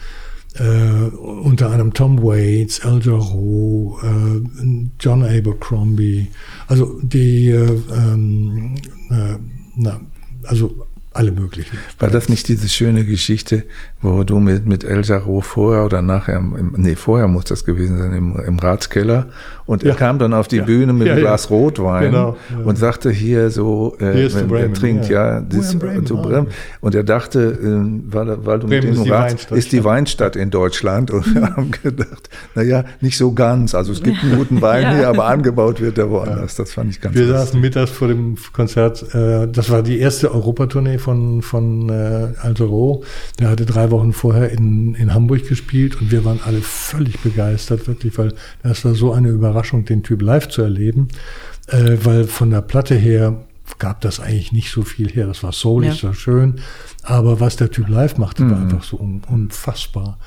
[0.55, 6.29] Äh, unter anderem Tom Waits, El Jarreau, äh, John Abercrombie,
[6.69, 8.75] also die äh, ähm,
[9.11, 9.39] äh,
[9.77, 10.01] na,
[10.49, 11.79] also alle möglichen.
[11.99, 13.65] War das nicht diese schöne Geschichte,
[14.01, 17.99] wo du mit, mit El Jarreau vorher oder nachher, im, nee, vorher muss das gewesen
[17.99, 19.29] sein, im, im Ratskeller
[19.67, 19.91] und ja.
[19.91, 20.65] er kam dann auf die ja.
[20.65, 24.73] Bühne mit ja, einem Glas Rotwein genau, und sagte hier so, äh, hier wenn er
[24.73, 26.49] trinkt, ja, das, so Bremen.
[26.81, 30.51] und er dachte, äh, weil, weil du Bremen mit dem Rat, ist die Weinstadt in
[30.51, 31.11] Deutschland.
[31.11, 35.09] Und wir haben gedacht, naja, nicht so ganz, also es gibt einen guten Wein hier,
[35.09, 39.15] aber angebaut wird er woanders, das fand ich ganz Wir saßen mittags vor dem Konzert,
[39.15, 43.05] äh, das war die erste Europatournee von, von äh, Altero,
[43.39, 47.87] der hatte drei Wochen vorher in, in Hamburg gespielt und wir waren alle völlig begeistert,
[47.87, 51.09] wirklich, weil das war so eine Überraschung, den Typ live zu erleben,
[51.69, 53.45] äh, weil von der Platte her
[53.79, 55.27] gab das eigentlich nicht so viel her.
[55.27, 56.09] Das war soulig, ja.
[56.09, 56.61] war schön,
[57.03, 58.65] aber was der Typ live machte, war mhm.
[58.65, 60.19] einfach so un unfassbar.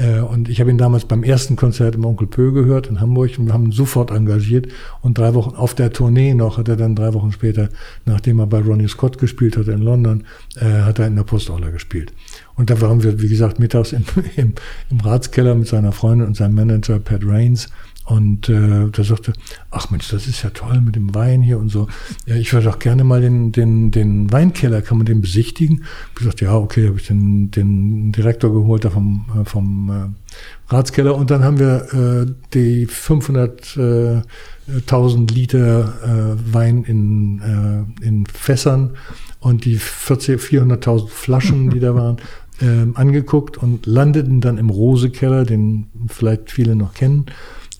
[0.00, 3.32] Äh, und ich habe ihn damals beim ersten Konzert im Onkel Pö gehört in Hamburg
[3.38, 4.68] und wir haben ihn sofort engagiert.
[5.02, 7.68] Und drei Wochen auf der Tournee noch hat er dann drei Wochen später,
[8.06, 10.24] nachdem er bei Ronnie Scott gespielt hat in London,
[10.56, 12.12] äh, hat er in der Postaula gespielt.
[12.54, 14.04] Und da waren wir, wie gesagt, mittags im,
[14.36, 14.54] im,
[14.90, 17.68] im Ratskeller mit seiner Freundin und seinem Manager Pat Rains.
[18.10, 19.32] Und äh, da sagte,
[19.70, 21.86] ach Mensch, das ist ja toll mit dem Wein hier und so.
[22.26, 25.84] Ja, ich würde auch gerne mal den, den, den Weinkeller, kann man den besichtigen?
[26.08, 30.08] Ich gesagt, ja, okay, habe ich den, den Direktor geholt da vom, äh, vom äh,
[30.72, 34.24] Ratskeller und dann haben wir äh, die 500.000
[35.30, 37.40] äh, Liter äh, Wein in,
[38.02, 38.96] äh, in Fässern
[39.38, 42.16] und die 400.000 Flaschen, die da waren,
[42.60, 47.26] äh, angeguckt und landeten dann im Rosekeller, den vielleicht viele noch kennen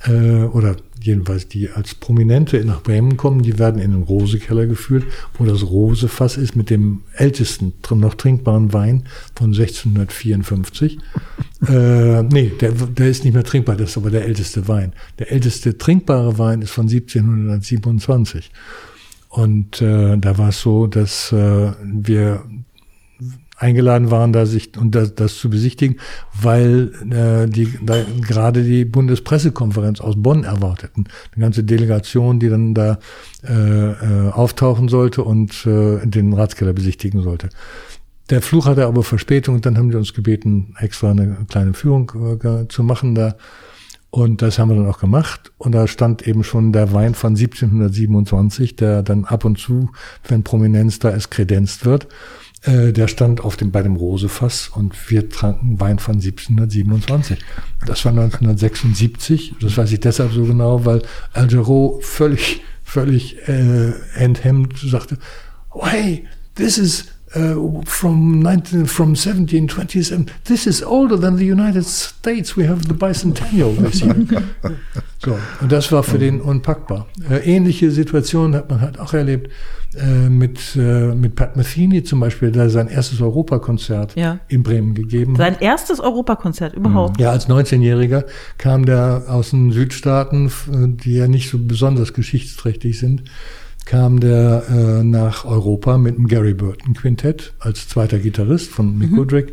[0.04, 5.04] äh, oder jedenfalls die als Prominente nach Bremen kommen, die werden in den Rosekeller geführt,
[5.34, 10.98] wo das Rosefass ist mit dem ältesten noch trinkbaren Wein von 1654.
[11.68, 14.92] äh, nee, der, der ist nicht mehr trinkbar, das ist aber der älteste Wein.
[15.18, 18.50] Der älteste trinkbare Wein ist von 1727.
[19.30, 22.42] Und äh, da war es so, dass äh, wir
[23.56, 25.96] eingeladen waren, da sich und das, das zu besichtigen,
[26.40, 31.04] weil äh, die da gerade die Bundespressekonferenz aus Bonn erwarteten.
[31.34, 32.98] Eine ganze Delegation, die dann da
[33.46, 37.50] äh, äh, auftauchen sollte und äh, den Ratskeller besichtigen sollte.
[38.30, 42.12] Der Fluch hatte aber Verspätung und dann haben die uns gebeten, extra eine kleine Führung
[42.42, 43.36] äh, zu machen da.
[44.10, 45.52] Und das haben wir dann auch gemacht.
[45.58, 49.90] Und da stand eben schon der Wein von 1727, der dann ab und zu,
[50.26, 52.08] wenn Prominenz da ist, kredenzt wird.
[52.62, 57.38] Äh, der stand auf dem, bei dem Rosefass und wir tranken Wein von 1727.
[57.86, 59.54] Das war 1976.
[59.60, 61.48] Das weiß ich deshalb so genau, weil Al
[62.00, 65.16] völlig, völlig äh, enthemmt sagte,
[65.70, 70.30] oh, hey, this is uh, from 19, from 1727.
[70.44, 72.56] This is older than the United States.
[72.56, 74.14] We have the bicentennial this year.
[75.18, 77.06] so, und das war für den unpackbar.
[77.28, 79.50] Äh, ähnliche Situationen hat man halt auch erlebt
[79.96, 84.38] äh, mit, äh, mit Pat Metheny zum Beispiel, der sein erstes Europakonzert ja.
[84.48, 87.20] in Bremen gegeben Sein erstes Europakonzert überhaupt?
[87.20, 88.24] Ja, als 19-Jähriger
[88.56, 93.24] kam der aus den Südstaaten, die ja nicht so besonders geschichtsträchtig sind,
[93.90, 99.10] kam der äh, nach Europa mit dem Gary Burton Quintett als zweiter Gitarrist von Mick
[99.10, 99.16] mhm.
[99.16, 99.52] Woodrick.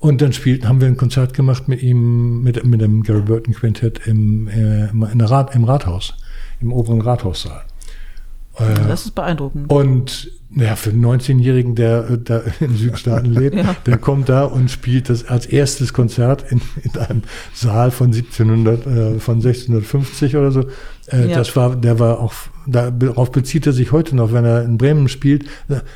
[0.00, 3.54] Und dann spielten, haben wir ein Konzert gemacht mit ihm, mit, mit dem Gary Burton
[3.54, 4.88] Quintett im, äh,
[5.22, 6.14] Rat, im Rathaus,
[6.60, 7.62] im oberen Rathaussaal.
[8.56, 9.70] Äh, das ist beeindruckend.
[9.70, 13.76] Und ja, für einen 19-Jährigen, der da in Südstaaten lebt, ja.
[13.86, 17.22] der kommt da und spielt das als erstes Konzert in, in einem
[17.54, 20.64] Saal von 1700, äh, von 1650 oder so.
[21.12, 21.38] Äh, ja.
[21.38, 22.32] Das war, der war auch,
[22.66, 25.44] darauf bezieht er sich heute noch, wenn er in Bremen spielt.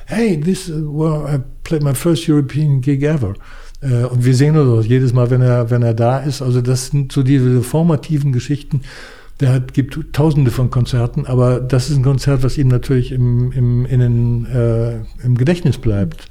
[0.07, 3.35] Hey, this, well, I played my first European gig ever.
[3.81, 6.42] Äh, und wir sehen uns auch jedes Mal, wenn er, wenn er da ist.
[6.42, 8.83] Also das sind so diese formativen Geschichten.
[9.40, 13.52] Der hat, gibt tausende von Konzerten, aber das ist ein Konzert, was ihm natürlich im,
[13.52, 16.26] im, in den, äh, im Gedächtnis bleibt.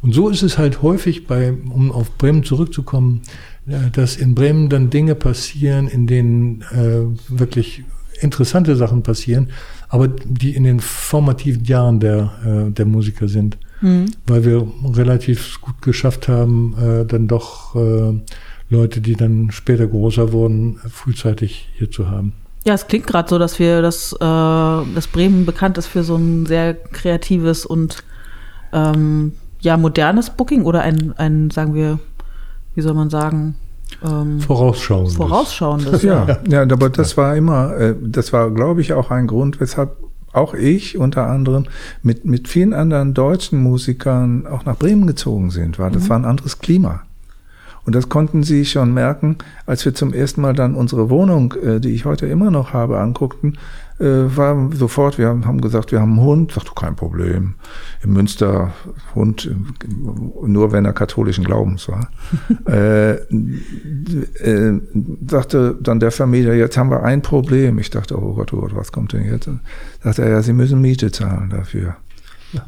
[0.00, 3.22] Und so ist es halt häufig bei, um auf Bremen zurückzukommen,
[3.66, 7.84] äh, dass in Bremen dann Dinge passieren, in denen äh, wirklich
[8.20, 9.50] interessante Sachen passieren,
[9.88, 13.58] aber die in den formativen Jahren der, äh, der Musiker sind.
[13.80, 14.06] Mhm.
[14.26, 18.20] Weil wir relativ gut geschafft haben, äh, dann doch äh,
[18.70, 22.32] Leute, die dann später größer wurden, frühzeitig hier zu haben.
[22.64, 26.16] Ja, es klingt gerade so, dass wir das, äh, dass Bremen bekannt ist für so
[26.16, 28.02] ein sehr kreatives und
[28.72, 31.98] ähm, ja modernes Booking oder ein, ein, sagen wir,
[32.74, 33.54] wie soll man sagen,
[34.04, 35.16] ähm, vorausschauendes.
[35.16, 36.02] Vorausschauendes.
[36.08, 39.60] Ja, ja, ja, aber das war immer, äh, das war, glaube ich, auch ein Grund,
[39.60, 39.96] weshalb
[40.32, 41.64] auch ich unter anderem
[42.02, 46.08] mit, mit vielen anderen deutschen Musikern auch nach Bremen gezogen sind, weil das mhm.
[46.10, 47.02] war ein anderes Klima.
[47.84, 51.80] Und das konnten sie schon merken, als wir zum ersten Mal dann unsere Wohnung, äh,
[51.80, 53.56] die ich heute immer noch habe, anguckten,
[53.98, 57.54] äh, war sofort, wir haben gesagt, wir haben einen Hund, sagt du kein Problem.
[58.02, 58.72] Im Münster
[59.14, 59.50] Hund,
[60.42, 62.08] nur wenn er katholischen Glaubens war.
[62.68, 64.80] äh, äh,
[65.26, 67.78] sagte dann der Vermieter, jetzt haben wir ein Problem.
[67.78, 69.48] Ich dachte, oh Gott, oh Gott, was kommt denn jetzt?
[70.02, 71.96] Sagte er, ja, Sie müssen Miete zahlen dafür.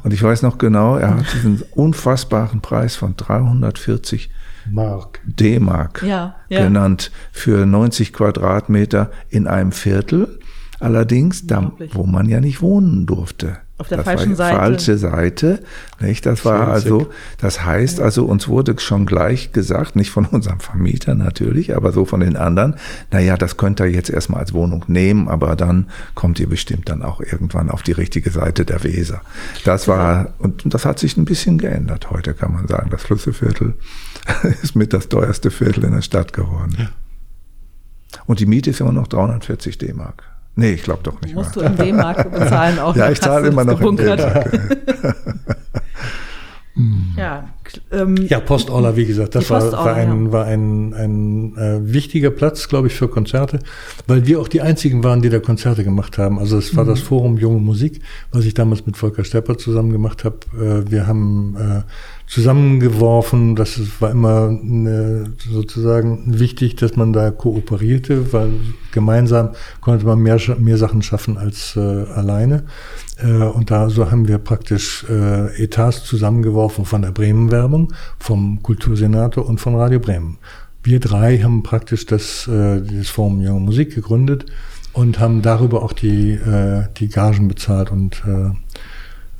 [0.03, 4.29] Und ich weiß noch genau, er hat diesen unfassbaren Preis von 340
[4.69, 5.21] Mark.
[5.23, 6.63] D-Mark ja, ja.
[6.63, 10.39] genannt für 90 Quadratmeter in einem Viertel.
[10.81, 13.57] Allerdings, da, wo man ja nicht wohnen durfte.
[13.77, 14.57] Auf der das falschen Seite.
[14.57, 15.59] Falsche Seite.
[15.99, 16.25] Nicht?
[16.25, 21.13] Das war also, das heißt also, uns wurde schon gleich gesagt, nicht von unserem Vermieter
[21.13, 22.75] natürlich, aber so von den anderen,
[23.11, 27.03] naja, das könnt ihr jetzt erstmal als Wohnung nehmen, aber dann kommt ihr bestimmt dann
[27.03, 29.21] auch irgendwann auf die richtige Seite der Weser.
[29.63, 32.89] Das war, und das hat sich ein bisschen geändert heute, kann man sagen.
[32.89, 33.75] Das Flüsseviertel
[34.63, 36.75] ist mit das teuerste Viertel in der Stadt geworden.
[36.77, 36.89] Ja.
[38.25, 40.30] Und die Miete ist immer noch 340 D-Mark.
[40.55, 41.33] Nee, ich glaube doch nicht.
[41.33, 41.63] Musst mal.
[41.63, 42.95] du in D-Mark bezahlen auch.
[42.95, 44.51] ja, ich zahle immer noch in D-Mark.
[47.17, 47.43] ja,
[47.91, 52.67] ähm, ja, Postaula, wie gesagt, das war, war, ein, war ein, ein äh, wichtiger Platz,
[52.67, 53.59] glaube ich, für Konzerte,
[54.07, 56.39] weil wir auch die einzigen waren, die da Konzerte gemacht haben.
[56.39, 56.89] Also es war mhm.
[56.89, 60.37] das Forum Junge Musik, was ich damals mit Volker Stepper zusammen gemacht habe.
[60.59, 61.81] Äh, wir haben äh,
[62.31, 63.55] zusammengeworfen.
[63.55, 68.53] Das war immer eine, sozusagen wichtig, dass man da kooperierte, weil
[68.93, 69.49] gemeinsam
[69.81, 72.63] konnte man mehr, mehr Sachen schaffen als äh, alleine.
[73.21, 77.11] Äh, und da so haben wir praktisch äh, Etats zusammengeworfen von der
[77.61, 80.37] Bremen-Werbung, vom Kultursenator und von Radio Bremen.
[80.83, 84.45] Wir drei haben praktisch das, äh, dieses Forum Junge Musik gegründet
[84.93, 88.51] und haben darüber auch die, äh, die Gagen bezahlt und äh,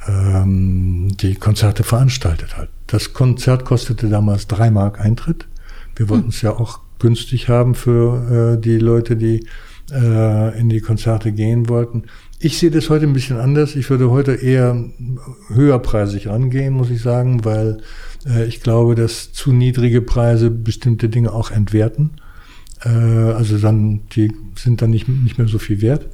[0.07, 2.69] ähm, die Konzerte veranstaltet hat.
[2.87, 5.47] Das Konzert kostete damals drei Mark Eintritt.
[5.95, 9.45] Wir wollten es ja auch günstig haben für die Leute, die
[9.91, 12.03] in die Konzerte gehen wollten.
[12.39, 13.75] Ich sehe das heute ein bisschen anders.
[13.75, 14.75] Ich würde heute eher
[15.49, 17.81] höherpreisig rangehen, muss ich sagen, weil
[18.45, 22.11] ich glaube, dass zu niedrige Preise bestimmte Dinge auch entwerten.
[22.83, 26.07] Äh, also dann, die sind dann nicht, nicht mehr so viel wert.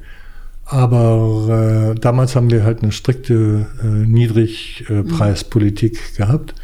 [0.64, 6.54] Aber äh, damals haben wir halt eine strikte äh, Niedrigpreispolitik äh, gehabt.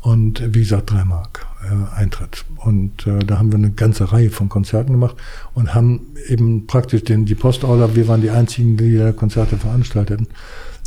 [0.00, 2.44] Und wie gesagt, drei Mark äh, Eintritt.
[2.56, 5.16] Und äh, da haben wir eine ganze Reihe von Konzerten gemacht
[5.54, 10.28] und haben eben praktisch den, die Postorder, wir waren die einzigen, die Konzerte veranstalteten.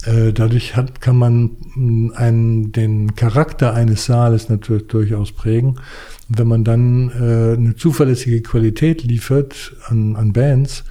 [0.06, 5.80] Äh, dadurch hat, kann man mm, einen, den Charakter eines Saales natürlich durchaus prägen.
[6.28, 10.84] wenn man dann äh, eine zuverlässige Qualität liefert an, an Bands,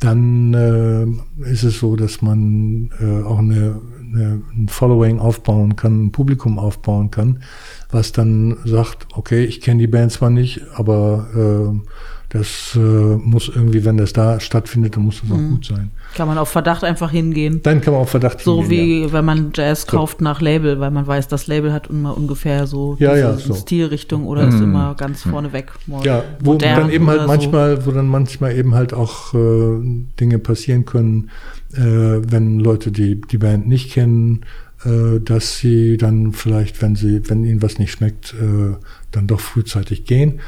[0.00, 6.06] dann äh, ist es so, dass man äh, auch eine, eine, ein Following aufbauen kann,
[6.06, 7.42] ein Publikum aufbauen kann,
[7.90, 11.90] was dann sagt, okay, ich kenne die Band zwar nicht, aber äh,
[12.30, 15.50] das äh, muss irgendwie, wenn das da stattfindet, dann muss das auch mhm.
[15.50, 15.90] gut sein.
[16.14, 17.60] Kann man auf Verdacht einfach hingehen.
[17.62, 18.66] Dann kann man auf Verdacht so hingehen.
[18.66, 19.12] So wie ja.
[19.12, 22.96] wenn man Jazz kauft nach Label, weil man weiß, das Label hat immer ungefähr so
[22.98, 23.54] ja, ja, so.
[23.54, 24.48] Stilrichtung oder mhm.
[24.54, 25.72] ist immer ganz vorne weg.
[26.02, 27.86] Ja, wo dann eben halt manchmal, so.
[27.86, 29.78] wo dann manchmal eben halt auch äh,
[30.20, 31.30] Dinge passieren können,
[31.72, 34.44] äh, wenn Leute die, die Band nicht kennen,
[34.84, 38.76] äh, dass sie dann vielleicht, wenn sie, wenn ihnen was nicht schmeckt, äh,
[39.10, 40.40] dann doch frühzeitig gehen.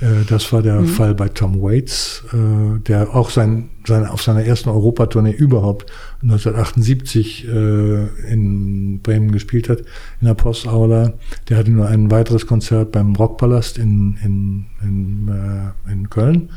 [0.00, 0.86] Äh, das war der mhm.
[0.86, 5.90] Fall bei Tom Waits, äh, der auch sein, sein, auf seiner ersten Europatournee überhaupt
[6.22, 9.80] 1978 äh, in Bremen gespielt hat,
[10.20, 11.14] in der Postaula.
[11.48, 16.50] Der hatte nur ein weiteres Konzert beim Rockpalast in, in, in, in Köln.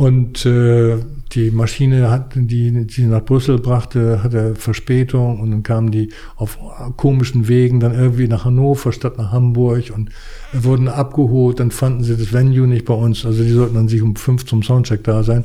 [0.00, 0.96] Und äh,
[1.32, 6.56] die Maschine, hat, die sie nach Brüssel brachte, hatte Verspätung und dann kamen die auf
[6.96, 10.08] komischen Wegen dann irgendwie nach Hannover statt nach Hamburg und
[10.54, 11.60] wurden abgeholt.
[11.60, 13.26] Dann fanden sie das Venue nicht bei uns.
[13.26, 15.44] Also die sollten dann sich um fünf zum Soundcheck da sein,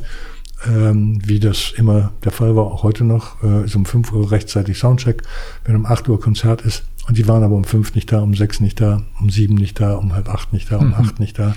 [0.65, 3.43] ähm, wie das immer der Fall war, auch heute noch.
[3.43, 5.21] Äh, ist um fünf Uhr rechtzeitig Soundcheck,
[5.65, 6.85] wenn um acht Uhr Konzert ist.
[7.09, 9.81] Und die waren aber um fünf nicht da, um sechs nicht da, um sieben nicht
[9.81, 10.93] da, um halb acht nicht da, um mhm.
[10.93, 11.55] acht nicht da.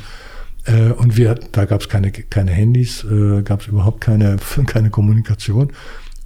[0.69, 4.91] Äh, und wir, da gab es keine, keine Handys, äh, gab es überhaupt keine, keine
[4.91, 5.73] Kommunikation.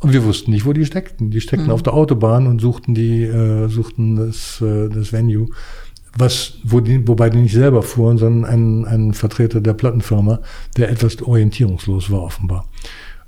[0.01, 1.31] Und wir wussten nicht, wo die steckten.
[1.31, 1.73] Die steckten mhm.
[1.73, 5.49] auf der Autobahn und suchten die, äh, suchten das, äh, das Venue.
[6.19, 10.41] Was, wo die, wobei die nicht selber fuhren, sondern ein, ein Vertreter der Plattenfirma,
[10.77, 12.67] der etwas orientierungslos war offenbar.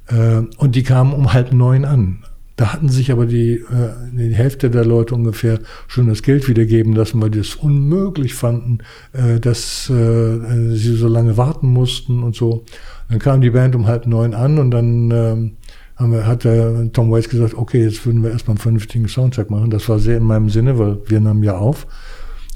[0.08, 2.24] Äh, und die kamen um halb neun an.
[2.56, 3.64] Da hatten sich aber die, äh,
[4.12, 8.78] die Hälfte der Leute ungefähr schon das Geld wiedergeben lassen, weil die es unmöglich fanden,
[9.12, 12.64] äh, dass äh, sie so lange warten mussten und so.
[13.08, 15.50] Dann kam die Band um halb neun an und dann äh,
[15.96, 19.50] haben wir, hat der Tom Waits gesagt, okay, jetzt würden wir erstmal einen vernünftigen Soundcheck
[19.50, 19.70] machen.
[19.70, 21.86] Das war sehr in meinem Sinne, weil wir nahmen ja auf.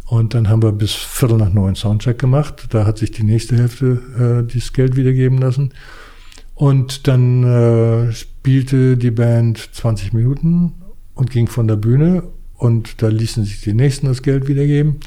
[0.06, 2.68] Und dann haben wir bis Viertel nach neun Soundcheck gemacht.
[2.70, 5.72] Da hat sich die nächste Hälfte äh, das Geld wiedergeben lassen.
[6.54, 8.12] Und dann äh,
[8.48, 10.72] spielte die Band 20 Minuten
[11.14, 12.22] und ging von der Bühne
[12.56, 15.00] und da ließen sich die Nächsten das Geld wiedergeben.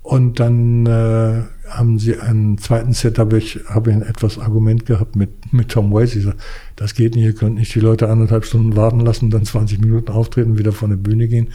[0.00, 4.86] Und dann äh, haben sie einen zweiten Set, habe ich, hab ich ein etwas Argument
[4.86, 6.16] gehabt mit, mit Tom Waits.
[6.16, 6.36] Ich sag,
[6.76, 10.10] das geht nicht, ihr könnt nicht die Leute anderthalb Stunden warten lassen, dann 20 Minuten
[10.10, 11.48] auftreten, wieder von der Bühne gehen.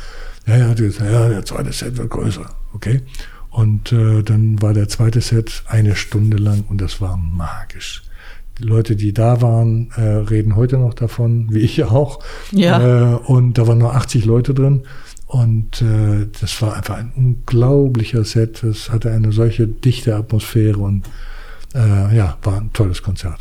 [0.46, 2.48] Ja, ja, gesagt, ja, der zweite Set wird größer.
[2.74, 3.02] Okay.
[3.50, 8.05] Und äh, dann war der zweite Set eine Stunde lang und das war magisch.
[8.60, 12.20] Die Leute, die da waren, äh, reden heute noch davon, wie ich auch.
[12.52, 13.14] Ja.
[13.14, 14.84] Äh, und da waren nur 80 Leute drin.
[15.28, 18.64] Und äh, das war einfach ein unglaublicher Set.
[18.64, 21.06] Es hatte eine solche dichte Atmosphäre und
[21.74, 23.40] äh, ja, war ein tolles Konzert.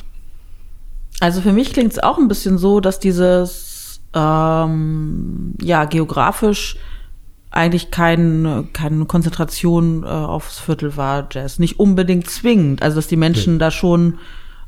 [1.21, 6.77] Also für mich klingt es auch ein bisschen so, dass dieses ähm, ja geografisch
[7.51, 11.61] eigentlich kein, keine Konzentration äh, aufs Viertel war, Jazz.
[11.61, 12.83] Nicht unbedingt zwingend.
[12.83, 13.59] Also dass die Menschen ja.
[13.61, 14.19] da schon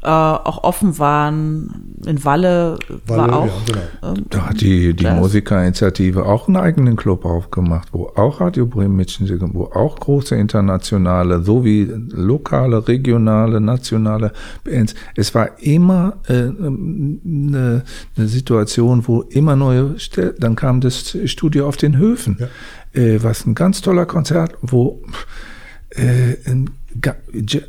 [0.07, 1.97] äh, auch offen waren.
[2.07, 3.47] In Walle, Walle war auch.
[3.47, 4.15] Ja, genau.
[4.15, 8.95] ähm, da hat die, die Musikerinitiative auch einen eigenen Club aufgemacht, wo auch Radio Bremen
[8.95, 14.33] mitspielt, wo auch große internationale, sowie lokale, regionale, nationale
[14.63, 14.95] Bands.
[15.17, 17.83] Es war immer äh, eine,
[18.17, 19.97] eine Situation, wo immer neue,
[20.39, 23.03] dann kam das Studio auf den Höfen, ja.
[23.03, 25.03] äh, was ein ganz toller Konzert, wo
[25.91, 26.71] äh, ein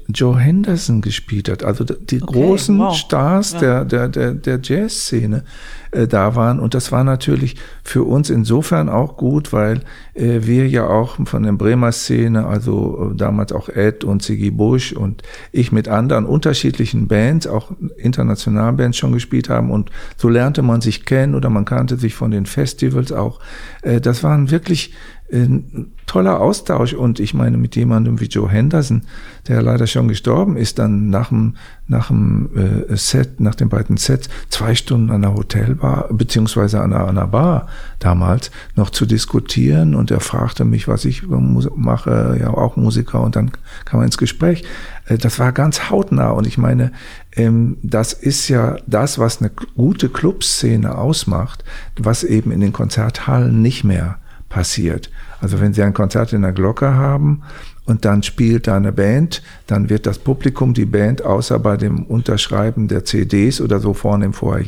[0.08, 1.64] Joe Henderson gespielt hat.
[1.64, 2.96] Also die okay, großen wow.
[2.96, 3.60] Stars ja.
[3.60, 5.44] der, der, der, der Jazzszene
[5.92, 6.60] äh, da waren.
[6.60, 9.82] Und das war natürlich für uns insofern auch gut, weil
[10.14, 14.52] äh, wir ja auch von der Bremer Szene, also äh, damals auch Ed und Siggy
[14.52, 19.72] Bush und ich mit anderen unterschiedlichen Bands, auch internationalen Bands schon gespielt haben.
[19.72, 23.40] Und so lernte man sich kennen oder man kannte sich von den Festivals auch.
[23.82, 24.94] Äh, das waren wirklich
[25.32, 26.94] ein toller Austausch.
[26.94, 29.04] Und ich meine mit jemandem wie Joe Henderson,
[29.48, 31.56] der leider schon gestorben ist, dann nach dem,
[31.88, 36.94] nach dem äh, Set, nach den beiden Sets, zwei Stunden an der Hotelbar, beziehungsweise an
[36.94, 37.68] einer, an einer Bar
[38.00, 39.96] damals, noch zu diskutieren.
[39.96, 43.22] Und er fragte mich, was ich mache, ja auch Musiker.
[43.22, 43.52] Und dann
[43.86, 44.64] kam er ins Gespräch.
[45.06, 46.30] Äh, das war ganz hautnah.
[46.30, 46.94] Und ich meine,
[47.36, 51.66] ähm, das ist ja das, was eine gute Clubszene ausmacht,
[51.98, 54.20] was eben in den Konzerthallen nicht mehr
[54.50, 55.10] passiert.
[55.42, 57.42] Also wenn Sie ein Konzert in der Glocke haben
[57.86, 62.04] und dann spielt da eine Band, dann wird das Publikum die Band außer bei dem
[62.04, 64.60] Unterschreiben der CDs oder so vorne im Foyer,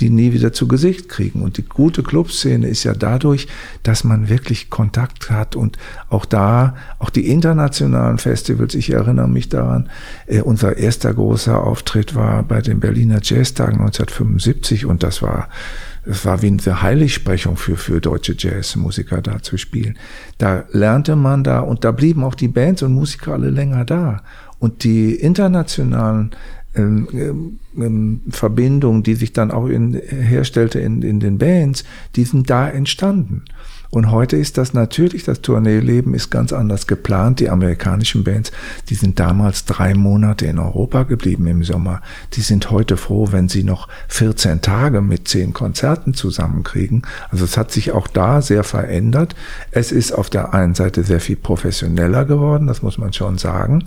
[0.00, 1.42] die nie wieder zu Gesicht kriegen.
[1.42, 3.48] Und die gute Clubszene ist ja dadurch,
[3.82, 5.76] dass man wirklich Kontakt hat und
[6.08, 9.88] auch da, auch die internationalen Festivals, ich erinnere mich daran,
[10.26, 15.48] äh, unser erster großer Auftritt war bei den Berliner Jazztagen 1975 und das war
[16.08, 19.98] es war wie eine Heiligsprechung für, für deutsche Jazzmusiker da zu spielen.
[20.38, 24.22] Da lernte man da und da blieben auch die Bands und Musiker alle länger da.
[24.58, 26.30] Und die internationalen
[26.74, 31.84] ähm, ähm, ähm Verbindungen, die sich dann auch in, herstellte in, in den Bands,
[32.16, 33.44] die sind da entstanden.
[33.90, 37.40] Und heute ist das natürlich, das Tourneeleben ist ganz anders geplant.
[37.40, 38.52] Die amerikanischen Bands,
[38.90, 42.02] die sind damals drei Monate in Europa geblieben im Sommer.
[42.34, 47.02] Die sind heute froh, wenn sie noch 14 Tage mit zehn Konzerten zusammenkriegen.
[47.30, 49.34] Also es hat sich auch da sehr verändert.
[49.70, 53.84] Es ist auf der einen Seite sehr viel professioneller geworden, das muss man schon sagen.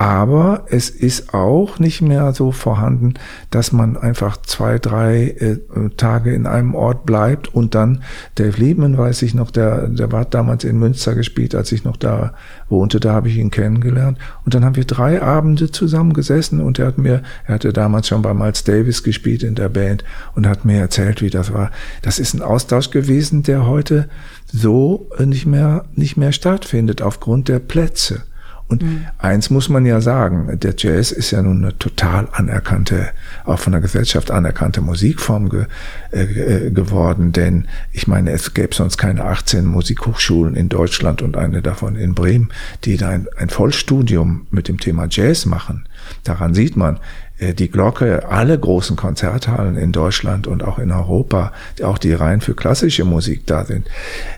[0.00, 3.14] Aber es ist auch nicht mehr so vorhanden,
[3.50, 5.58] dass man einfach zwei, drei äh,
[5.96, 8.04] Tage in einem Ort bleibt und dann
[8.36, 11.96] Dave Liebman, weiß ich noch, der, der war damals in Münster gespielt, als ich noch
[11.96, 12.32] da
[12.68, 14.18] wohnte, da habe ich ihn kennengelernt.
[14.44, 18.06] Und dann haben wir drei Abende zusammen gesessen und er hat mir, er hatte damals
[18.06, 20.04] schon bei Miles Davis gespielt in der Band
[20.36, 21.72] und hat mir erzählt, wie das war.
[22.02, 24.08] Das ist ein Austausch gewesen, der heute
[24.46, 28.22] so nicht mehr, nicht mehr stattfindet aufgrund der Plätze.
[28.68, 29.06] Und mhm.
[29.16, 33.08] eins muss man ja sagen, der Jazz ist ja nun eine total anerkannte,
[33.44, 35.64] auch von der Gesellschaft anerkannte Musikform ge,
[36.12, 41.36] äh, äh geworden, denn ich meine, es gäbe sonst keine 18 Musikhochschulen in Deutschland und
[41.36, 42.50] eine davon in Bremen,
[42.84, 45.86] die da ein, ein Vollstudium mit dem Thema Jazz machen.
[46.24, 47.00] Daran sieht man,
[47.40, 52.54] die Glocke, alle großen Konzerthallen in Deutschland und auch in Europa, auch die rein für
[52.54, 53.86] klassische Musik da sind,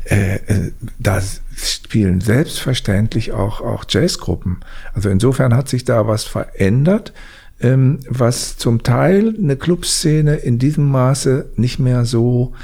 [0.04, 1.20] äh, äh, da
[1.56, 4.58] spielen selbstverständlich auch, auch Jazzgruppen.
[4.94, 7.12] Also insofern hat sich da was verändert,
[7.60, 12.54] ähm, was zum Teil eine Clubszene in diesem Maße nicht mehr so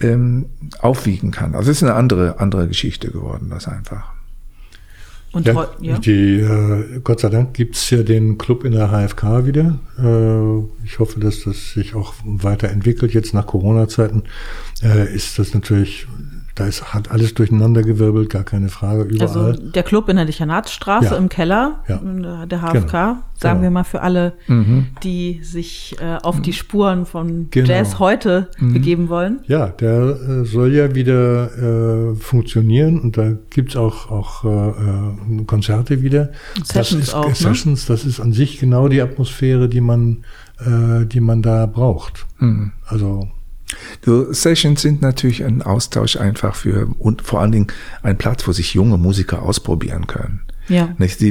[0.00, 0.46] ähm,
[0.80, 1.54] aufwiegen kann.
[1.54, 4.13] Also es ist eine andere, andere Geschichte geworden, das einfach.
[5.34, 5.98] Und ja, ja.
[5.98, 9.80] Die, äh, Gott sei Dank gibt's ja den Club in der HFK wieder.
[9.98, 13.12] Äh, ich hoffe, dass das sich auch weiterentwickelt.
[13.12, 14.22] Jetzt nach Corona-Zeiten
[14.82, 16.06] äh, ist das natürlich
[16.54, 19.52] da ist, hat alles durcheinandergewirbelt, gar keine Frage, überall.
[19.52, 21.16] Also der Club in der Dichanatsstraße ja.
[21.16, 22.46] im Keller, ja.
[22.46, 22.86] der HFK, genau.
[22.92, 23.62] sagen genau.
[23.62, 24.86] wir mal für alle, mhm.
[25.02, 27.68] die sich äh, auf die Spuren von genau.
[27.68, 28.72] Jazz heute mhm.
[28.72, 29.40] begeben wollen.
[29.46, 35.44] Ja, der äh, soll ja wieder äh, funktionieren und da gibt's auch, auch äh, äh
[35.46, 36.30] Konzerte wieder.
[36.62, 37.34] Sessions das ist, auch, ne?
[37.34, 40.24] Sessions, das ist an sich genau die Atmosphäre, die man,
[40.60, 42.26] äh, die man da braucht.
[42.38, 42.72] Mhm.
[42.86, 43.28] Also
[44.04, 47.66] so, Sessions sind natürlich ein Austausch einfach für und vor allen Dingen
[48.02, 50.40] ein Platz, wo sich junge Musiker ausprobieren können.
[50.68, 50.94] Ja.
[50.98, 51.20] Nicht?
[51.20, 51.30] Die,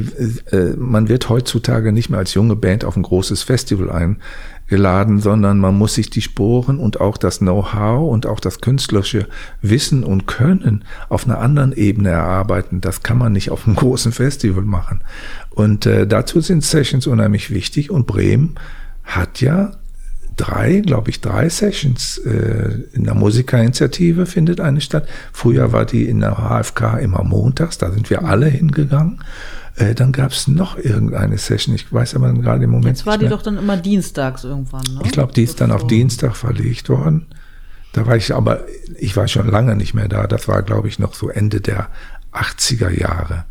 [0.51, 5.57] äh, man wird heutzutage nicht mehr als junge Band auf ein großes Festival eingeladen, sondern
[5.57, 9.27] man muss sich die Sporen und auch das Know-how und auch das künstlerische
[9.61, 12.79] Wissen und Können auf einer anderen Ebene erarbeiten.
[12.81, 15.01] Das kann man nicht auf einem großen Festival machen.
[15.49, 18.55] Und äh, dazu sind Sessions unheimlich wichtig und Bremen
[19.03, 19.71] hat ja
[20.35, 25.07] drei, glaube ich, drei Sessions äh, in der Musikerinitiative findet eine statt.
[25.31, 29.23] Früher war die in der HFK immer montags, da sind wir alle hingegangen.
[29.75, 32.97] Äh, dann gab es noch irgendeine Session, ich weiß aber gerade im Moment.
[32.97, 35.01] Jetzt war die doch dann immer dienstags irgendwann, ne?
[35.03, 37.27] Ich glaube, die ist dann auf Dienstag verlegt worden.
[37.93, 38.65] Da war ich aber,
[38.97, 40.27] ich war schon lange nicht mehr da.
[40.27, 41.89] Das war, glaube ich, noch so Ende der
[42.33, 43.45] 80er Jahre.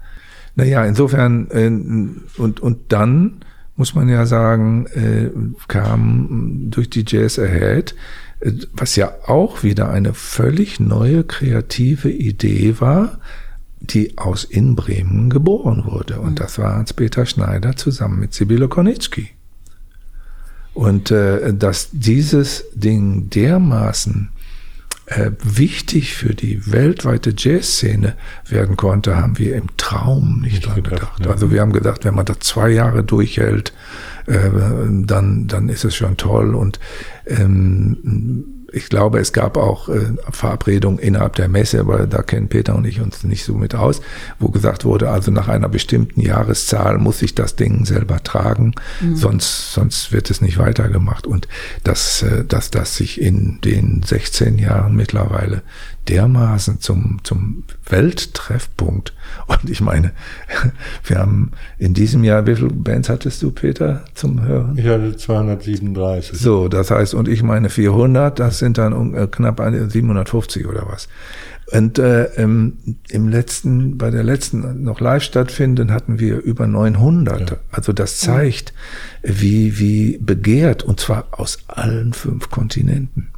[0.55, 1.69] Naja, insofern, äh,
[2.41, 3.41] und, und dann
[3.77, 5.31] muss man ja sagen, äh,
[5.69, 7.95] kam durch die Jazz Ahead,
[8.41, 13.19] äh, was ja auch wieder eine völlig neue kreative Idee war,
[13.81, 16.21] die aus in Bremen geboren wurde.
[16.21, 16.37] Und mhm.
[16.37, 19.31] das war Hans-Peter Schneider zusammen mit Sibylle Konitzki.
[20.75, 24.31] Und äh, dass dieses Ding dermaßen
[25.07, 28.15] äh, wichtig für die weltweite Jazzszene
[28.47, 31.25] werden konnte, haben wir im Traum nicht dran gedacht.
[31.25, 31.31] Ja.
[31.31, 33.73] Also wir haben gedacht, wenn man das zwei Jahre durchhält,
[34.27, 34.51] äh,
[35.05, 36.55] dann, dann ist es schon toll.
[36.55, 36.79] Und
[37.27, 40.01] ähm, ich glaube, es gab auch äh,
[40.31, 44.01] Verabredungen innerhalb der Messe, aber da kennen Peter und ich uns nicht so mit aus,
[44.39, 49.17] wo gesagt wurde, also nach einer bestimmten Jahreszahl muss ich das Ding selber tragen, mhm.
[49.17, 51.27] sonst, sonst wird es nicht weitergemacht.
[51.27, 51.49] Und
[51.85, 55.63] dass, äh, dass das sich in den 16 Jahren mittlerweile
[56.09, 59.15] dermaßen zum, zum Welttreffpunkt.
[59.47, 60.13] Und ich meine,
[61.05, 64.77] wir haben in diesem Jahr, wie viele Bands hattest du, Peter, zum Hören?
[64.77, 66.39] Ich hatte 237.
[66.39, 71.09] So, das heißt, und ich meine 400, das sind dann äh, knapp 750 oder was.
[71.73, 72.77] Und äh, im,
[73.09, 77.51] im letzten, bei der letzten noch live stattfinden, hatten wir über 900.
[77.51, 77.57] Ja.
[77.71, 78.75] Also das zeigt,
[79.23, 83.32] wie, wie begehrt, und zwar aus allen fünf Kontinenten.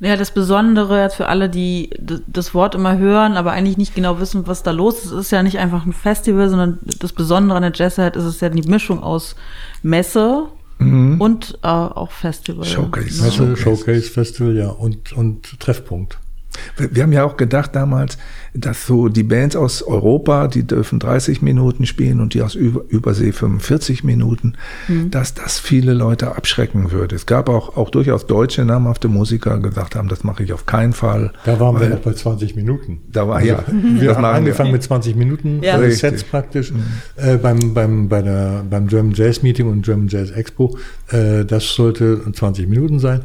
[0.00, 1.90] Ja, das Besondere jetzt für alle, die
[2.26, 5.42] das Wort immer hören, aber eigentlich nicht genau wissen, was da los ist, ist ja
[5.42, 9.02] nicht einfach ein Festival, sondern das Besondere an der Jazzhead ist es ja die Mischung
[9.02, 9.36] aus
[9.82, 10.48] Messe
[10.78, 11.20] mhm.
[11.20, 12.64] und äh, auch Festival.
[12.64, 13.22] Showcase.
[13.22, 16.18] Messe, Showcase, Festival, ja, und, und Treffpunkt.
[16.76, 18.16] Wir haben ja auch gedacht damals,
[18.54, 22.84] dass so die Bands aus Europa, die dürfen 30 Minuten spielen und die aus Über
[22.88, 24.54] Übersee 45 Minuten,
[24.86, 25.10] mhm.
[25.10, 27.16] dass das viele Leute abschrecken würde.
[27.16, 30.92] Es gab auch, auch durchaus deutsche namhafte Musiker, gesagt haben, das mache ich auf keinen
[30.92, 31.32] Fall.
[31.44, 33.00] Da waren wir noch bei 20 Minuten.
[33.10, 33.64] Da war, also, ja.
[33.66, 34.74] Wir haben angefangen wir.
[34.74, 35.78] mit 20 Minuten ja.
[35.90, 36.84] Sets praktisch mhm.
[37.16, 40.78] äh, beim, beim, bei der, beim German Jazz Meeting und German Jazz Expo.
[41.10, 43.22] Äh, das sollte 20 Minuten sein.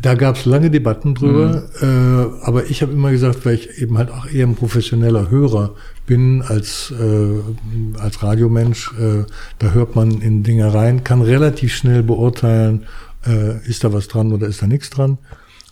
[0.00, 2.32] Da gab es lange Debatten drüber, mhm.
[2.40, 5.74] äh, aber ich habe immer gesagt, weil ich eben halt auch eher ein professioneller Hörer
[6.06, 9.24] bin als, äh, als Radiomensch, äh,
[9.58, 12.86] da hört man in Dinge rein, kann relativ schnell beurteilen,
[13.26, 15.18] äh, ist da was dran oder ist da nichts dran.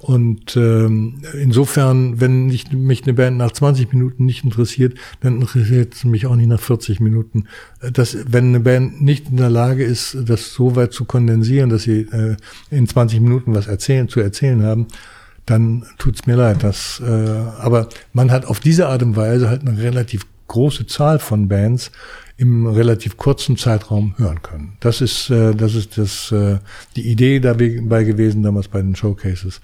[0.01, 5.95] Und ähm, insofern, wenn ich, mich eine Band nach 20 Minuten nicht interessiert, dann interessiert
[5.95, 7.45] es mich auch nicht nach 40 Minuten.
[7.93, 11.83] Das, wenn eine Band nicht in der Lage ist, das so weit zu kondensieren, dass
[11.83, 12.37] sie äh,
[12.71, 14.87] in 20 Minuten was erzählen, zu erzählen haben,
[15.45, 16.63] dann tut's mir leid.
[16.63, 21.19] Das, äh, aber man hat auf diese Art und Weise halt eine relativ große Zahl
[21.19, 21.93] von Bands
[22.39, 24.79] im relativ kurzen Zeitraum hören können.
[24.81, 26.59] Das ist, äh, das ist das, äh,
[26.97, 29.61] die Idee dabei gewesen damals bei den Showcases.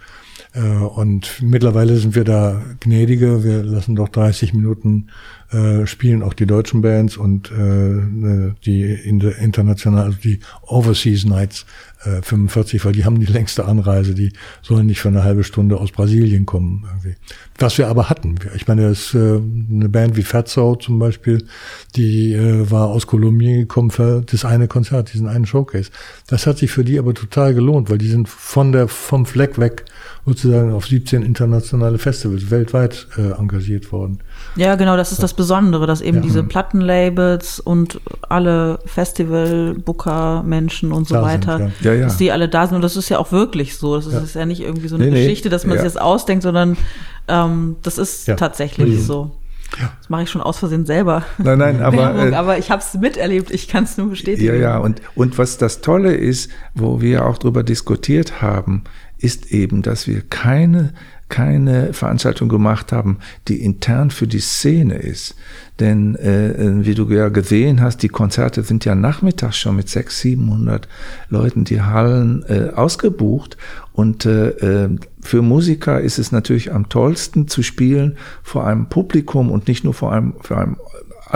[0.57, 3.45] Äh, und mittlerweile sind wir da gnädiger.
[3.45, 5.09] Wir lassen doch 30 Minuten
[5.53, 11.25] äh, spielen auch die deutschen Bands und äh, die in der international, also die Overseas
[11.25, 11.67] Nights
[12.05, 14.33] äh, 45, weil die haben die längste Anreise, die
[14.63, 16.85] sollen nicht für eine halbe Stunde aus Brasilien kommen.
[16.89, 17.17] Irgendwie.
[17.59, 18.35] Was wir aber hatten.
[18.57, 21.47] Ich meine, das, äh, eine Band wie Fatso zum Beispiel,
[21.95, 25.91] die äh, war aus Kolumbien gekommen für das eine Konzert, diesen einen Showcase.
[26.27, 29.59] Das hat sich für die aber total gelohnt, weil die sind von der vom Fleck
[29.59, 29.85] weg
[30.27, 34.19] sozusagen auf 17 internationale Festivals weltweit äh, engagiert worden.
[34.57, 36.23] Ja, genau, das ist das Besondere, dass eben ja.
[36.25, 41.93] diese Plattenlabels und alle Festival-Booker, Menschen und so da weiter, sind, ja.
[41.95, 42.75] Ja, dass die alle da sind.
[42.75, 43.95] Und das ist ja auch wirklich so.
[43.95, 46.77] Das ist ja, nicht irgendwie so eine nee, Geschichte, dass man sich das ausdenkt, sondern
[47.29, 49.31] ähm, das ist tatsächlich so.
[49.81, 49.93] Ja.
[49.99, 51.25] Das mache ich schon aus Versehen selber.
[51.39, 54.47] Nein, nein, aber, Werbung, äh, aber ich habe es miterlebt, ich kann es nur bestätigen.
[54.47, 58.85] Ja, ja, und, und was das Tolle ist, wo wir auch drüber diskutiert haben,
[59.19, 60.93] ist eben, dass wir keine
[61.29, 65.35] keine Veranstaltung gemacht haben, die intern für die Szene ist.
[65.81, 69.89] Denn äh, äh wie du ja gesehen hast, die Konzerte sind ja nachmittags schon mit
[69.89, 70.89] 600, 700
[71.29, 73.57] Leuten die Hallen äh, ausgebucht.
[73.93, 74.51] Und äh,
[74.85, 79.83] äh, für Musiker ist es natürlich am tollsten zu spielen vor einem Publikum und nicht
[79.83, 80.77] nur vor einem, vor einem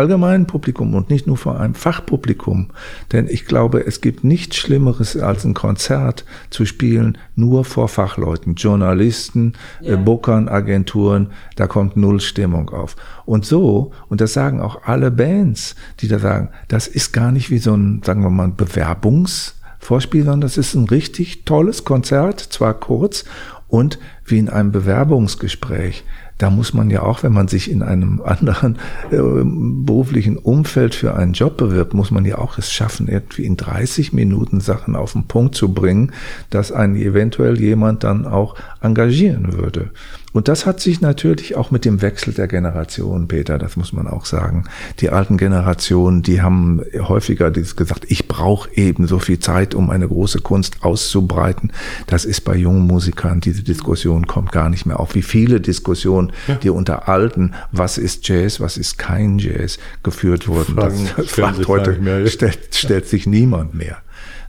[0.01, 2.71] allgemeinen Publikum und nicht nur vor einem Fachpublikum.
[3.13, 8.55] Denn ich glaube, es gibt nichts Schlimmeres als ein Konzert zu spielen nur vor Fachleuten,
[8.55, 9.95] Journalisten, ja.
[9.95, 12.97] äh, Bookern, Agenturen, da kommt null Stimmung auf.
[13.27, 17.51] Und so, und das sagen auch alle Bands, die da sagen, das ist gar nicht
[17.51, 22.73] wie so ein, sagen wir mal, Bewerbungsvorspiel, sondern das ist ein richtig tolles Konzert, zwar
[22.73, 23.27] kurz
[23.69, 26.05] und wie in einem Bewerbungsgespräch
[26.41, 28.77] da muss man ja auch, wenn man sich in einem anderen
[29.11, 33.57] äh, beruflichen Umfeld für einen Job bewirbt, muss man ja auch es schaffen, irgendwie in
[33.57, 36.13] 30 Minuten Sachen auf den Punkt zu bringen,
[36.49, 39.91] dass einen eventuell jemand dann auch engagieren würde.
[40.33, 44.07] Und das hat sich natürlich auch mit dem Wechsel der Generation, Peter, das muss man
[44.07, 44.65] auch sagen.
[45.01, 50.07] Die alten Generationen, die haben häufiger gesagt, ich brauche eben so viel Zeit, um eine
[50.07, 51.73] große Kunst auszubreiten.
[52.07, 55.15] Das ist bei jungen Musikern, diese Diskussion kommt gar nicht mehr auf.
[55.15, 56.55] Wie viele Diskussionen, ja.
[56.57, 60.75] die unter alten, was ist Jazz, was ist kein Jazz, geführt wurden.
[60.75, 63.99] Fragen, das fragt heute, mehr, stellt, stellt sich niemand mehr.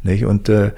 [0.04, 0.26] Nicht?
[0.26, 0.72] Und äh,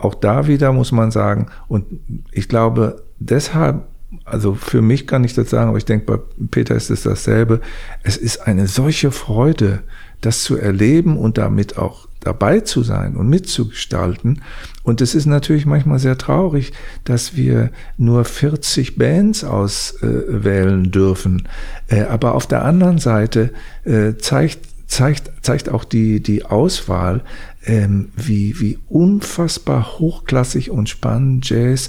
[0.00, 1.84] auch da wieder muss man sagen, und
[2.30, 3.91] ich glaube, deshalb
[4.24, 7.60] also für mich kann ich das sagen, aber ich denke, bei Peter ist es dasselbe.
[8.02, 9.82] Es ist eine solche Freude,
[10.20, 14.42] das zu erleben und damit auch dabei zu sein und mitzugestalten.
[14.84, 16.72] Und es ist natürlich manchmal sehr traurig,
[17.04, 21.48] dass wir nur 40 Bands auswählen dürfen.
[21.88, 23.52] Äh, aber auf der anderen Seite
[23.84, 27.22] äh, zeigt zeigt, zeigt auch die, die Auswahl,
[27.64, 31.88] ähm, wie, wie unfassbar hochklassig und spannend Jazz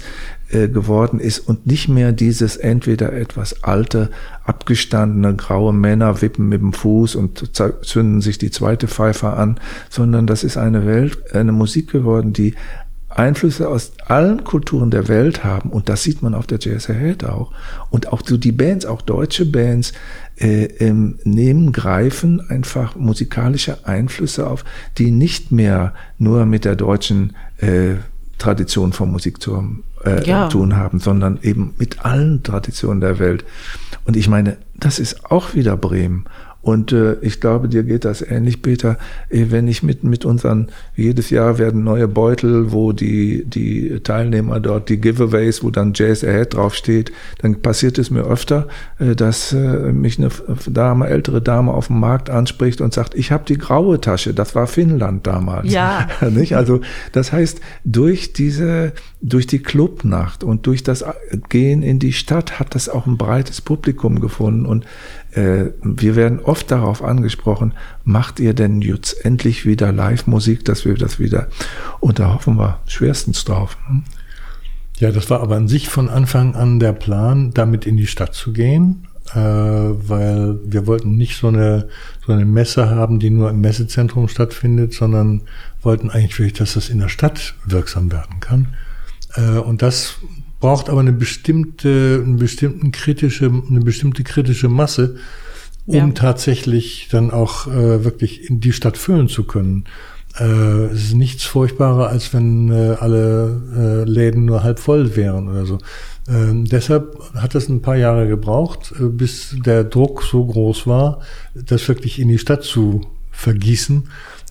[0.54, 4.10] äh, geworden ist und nicht mehr dieses entweder etwas alte,
[4.44, 7.50] abgestandene graue Männer wippen mit dem Fuß und
[7.82, 9.58] zünden sich die zweite Pfeife an,
[9.90, 12.54] sondern das ist eine Welt, eine Musik geworden, die
[13.08, 17.24] Einflüsse aus allen Kulturen der Welt haben und das sieht man auf der Jazz Ahead
[17.24, 17.52] auch.
[17.90, 19.92] Und auch so die Bands, auch deutsche Bands
[20.36, 24.64] äh, ähm, nehmen, greifen einfach musikalische Einflüsse auf,
[24.98, 27.94] die nicht mehr nur mit der deutschen äh,
[28.38, 29.52] Tradition von Musik zu
[30.04, 30.48] äh, ja.
[30.48, 33.44] tun haben, sondern eben mit allen Traditionen der Welt.
[34.04, 36.24] Und ich meine, das ist auch wieder Bremen.
[36.64, 38.96] Und äh, ich glaube, dir geht das ähnlich, Peter.
[39.28, 44.60] Äh, wenn ich mit, mit unseren, jedes Jahr werden neue Beutel, wo die, die Teilnehmer
[44.60, 48.66] dort, die Giveaways, wo dann Jazz Ahead draufsteht, dann passiert es mir öfter,
[48.98, 50.30] äh, dass äh, mich eine
[50.66, 54.54] Dame, ältere Dame auf dem Markt anspricht und sagt, ich habe die graue Tasche, das
[54.54, 55.70] war Finnland damals.
[55.70, 56.08] Ja.
[56.30, 56.56] Nicht?
[56.56, 56.80] Also
[57.12, 61.04] das heißt, durch diese, durch die Clubnacht und durch das
[61.50, 64.64] Gehen in die Stadt hat das auch ein breites Publikum gefunden.
[64.64, 64.86] Und
[65.36, 67.74] wir werden oft darauf angesprochen,
[68.04, 71.48] macht ihr denn jetzt endlich wieder Live-Musik, dass wir das wieder,
[72.00, 73.76] und da hoffen wir schwerstens drauf.
[73.88, 74.02] Ne?
[74.98, 78.34] Ja, das war aber an sich von Anfang an der Plan, damit in die Stadt
[78.34, 81.88] zu gehen, äh, weil wir wollten nicht so eine,
[82.24, 85.42] so eine Messe haben, die nur im Messezentrum stattfindet, sondern
[85.82, 88.74] wollten eigentlich dass das in der Stadt wirksam werden kann.
[89.34, 90.18] Äh, und das
[90.64, 95.16] braucht aber eine bestimmte, eine bestimmte kritische, eine bestimmte kritische Masse,
[95.84, 96.08] um ja.
[96.12, 99.84] tatsächlich dann auch äh, wirklich in die Stadt füllen zu können.
[100.38, 105.50] Äh, es ist nichts furchtbarer, als wenn äh, alle äh, Läden nur halb voll wären
[105.50, 105.76] oder so.
[106.30, 111.20] Ähm, deshalb hat es ein paar Jahre gebraucht, äh, bis der Druck so groß war,
[111.54, 113.02] das wirklich in die Stadt zu
[113.32, 114.04] vergießen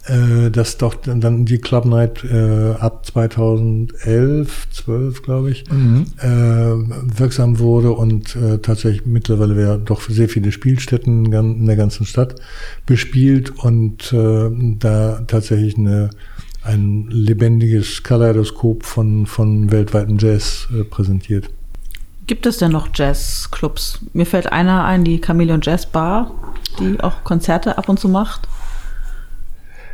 [0.06, 6.06] äh, dass doch dann die Club Night äh, ab 2011, 12 glaube ich, mhm.
[6.20, 12.06] äh, wirksam wurde und äh, tatsächlich mittlerweile wäre doch sehr viele Spielstätten in der ganzen
[12.06, 12.36] Stadt
[12.86, 14.50] bespielt und äh,
[14.80, 16.10] da tatsächlich eine
[16.66, 21.50] ein lebendiges Kaleidoskop von, von weltweiten Jazz äh, präsentiert.
[22.26, 24.00] Gibt es denn noch Jazzclubs?
[24.14, 26.32] Mir fällt einer ein, die Chameleon Jazz Bar,
[26.80, 28.48] die auch Konzerte ab und zu macht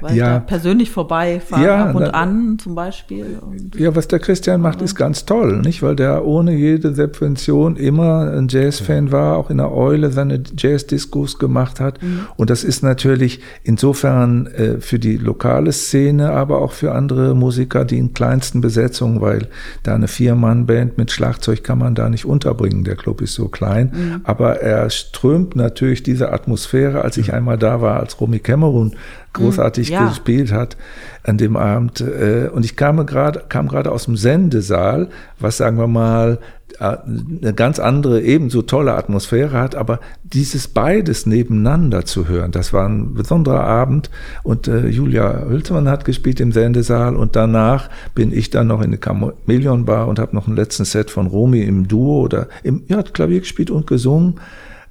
[0.01, 0.25] weil ja.
[0.25, 3.39] ich da persönlich vorbeifahre ja, ab und na, an zum Beispiel.
[3.75, 5.81] ja, was der Christian macht, ist ganz toll, nicht?
[5.81, 11.39] Weil der ohne jede Subvention immer ein Jazzfan war, auch in der Eule seine Jazz-Discos
[11.39, 12.01] gemacht hat.
[12.01, 12.27] Mhm.
[12.37, 17.85] Und das ist natürlich insofern äh, für die lokale Szene, aber auch für andere Musiker,
[17.85, 19.47] die in kleinsten Besetzungen, weil
[19.83, 22.83] da eine Vier-Mann-Band mit Schlagzeug kann man da nicht unterbringen.
[22.83, 23.91] Der Club ist so klein.
[23.93, 24.21] Mhm.
[24.23, 28.95] Aber er strömt natürlich diese Atmosphäre, als ich einmal da war, als Romy Cameron
[29.33, 30.07] großartig ja.
[30.07, 30.77] gespielt hat
[31.23, 32.01] an dem Abend.
[32.01, 35.09] Äh, und ich kam gerade kam gerade aus dem Sendesaal,
[35.39, 36.39] was sagen wir mal
[36.79, 36.97] äh,
[37.41, 42.87] eine ganz andere, ebenso tolle Atmosphäre hat, aber dieses beides nebeneinander zu hören, das war
[42.87, 44.09] ein besonderer Abend
[44.43, 48.87] und äh, Julia Hülsmann hat gespielt im Sendesaal und danach bin ich dann noch in
[48.87, 52.83] eine Chameleon Bar und habe noch ein letzten Set von Romy im Duo oder im,
[52.87, 54.39] ja, hat Klavier gespielt und gesungen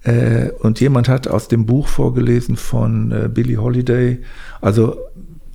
[0.05, 4.21] äh, und jemand hat aus dem Buch vorgelesen von äh, Billie Holiday.
[4.61, 4.97] Also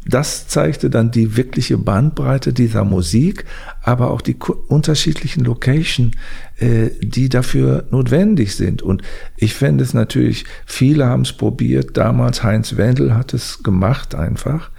[0.06, 3.46] das zeigte dann die wirkliche Bandbreite dieser Musik,
[3.82, 4.36] aber auch die
[4.68, 6.12] unterschiedlichen Location,
[6.58, 8.82] äh, die dafür notwendig sind.
[8.82, 9.02] Und
[9.38, 11.96] ich fände es natürlich, viele haben es probiert.
[11.96, 14.72] Damals Heinz Wendel hat es gemacht einfach,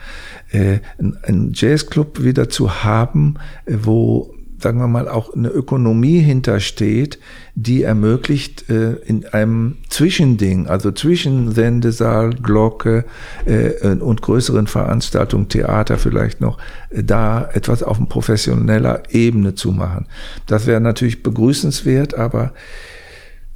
[0.50, 4.33] äh, einen Jazzclub wieder zu haben, äh, wo
[4.64, 7.20] sagen wir mal, auch eine Ökonomie hintersteht,
[7.54, 13.04] die ermöglicht, äh, in einem Zwischending, also zwischen Sendesaal, Glocke
[13.44, 16.58] äh, und größeren Veranstaltungen, Theater vielleicht noch,
[16.90, 20.06] äh, da etwas auf professioneller Ebene zu machen.
[20.46, 22.54] Das wäre natürlich begrüßenswert, aber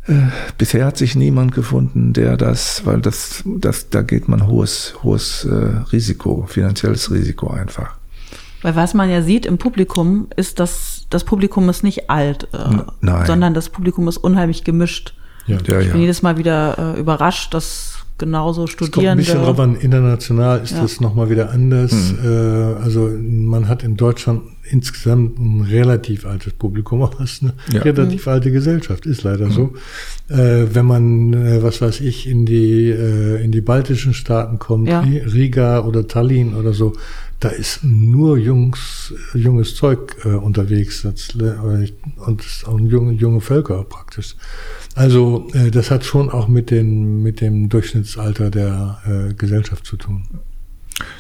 [0.07, 0.13] äh,
[0.59, 5.47] bisher hat sich niemand gefunden, der das, weil das, das, da geht man hohes, hohes
[5.47, 7.97] äh, Risiko, finanzielles Risiko einfach.
[8.63, 13.17] Weil was man ja sieht im Publikum, ist, dass das Publikum ist nicht alt, äh,
[13.27, 15.15] sondern das Publikum ist unheimlich gemischt.
[15.47, 15.57] Ja.
[15.61, 15.97] Ich ja, bin ja.
[15.97, 18.91] jedes Mal wieder äh, überrascht, dass genauso Studierende.
[18.91, 20.83] Es kommt ein bisschen drauf an, international ist ja.
[20.83, 21.93] das nochmal wieder anders.
[21.93, 22.19] Mhm.
[22.25, 27.55] Äh, also man hat in Deutschland insgesamt ein relativ altes Publikum, aber es ist eine
[27.73, 27.81] ja.
[27.83, 28.33] relativ mhm.
[28.33, 29.53] alte Gesellschaft, ist leider mhm.
[29.53, 29.73] so.
[30.29, 34.89] Äh, wenn man, äh, was weiß ich, in die, äh, in die baltischen Staaten kommt,
[34.89, 35.01] ja.
[35.01, 36.95] Riga oder Tallinn oder so,
[37.41, 41.11] da ist nur Jungs, junges Zeug äh, unterwegs äh,
[42.27, 44.35] und auch junge, junge Völker praktisch.
[44.95, 49.97] Also äh, das hat schon auch mit, den, mit dem Durchschnittsalter der äh, Gesellschaft zu
[49.97, 50.25] tun.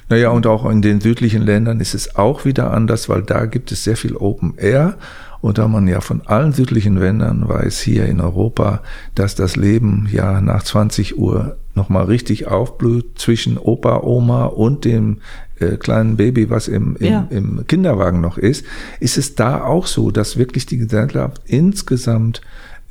[0.09, 3.71] Naja, und auch in den südlichen Ländern ist es auch wieder anders, weil da gibt
[3.71, 4.97] es sehr viel Open Air.
[5.41, 8.83] Und da man ja von allen südlichen Ländern weiß, hier in Europa,
[9.14, 15.19] dass das Leben ja nach 20 Uhr nochmal richtig aufblüht zwischen Opa, Oma und dem
[15.61, 17.26] äh, kleinen Baby, was im, im, ja.
[17.30, 18.64] im Kinderwagen noch ist,
[19.00, 22.40] ist es da auch so, dass wirklich die Gesellschaft insgesamt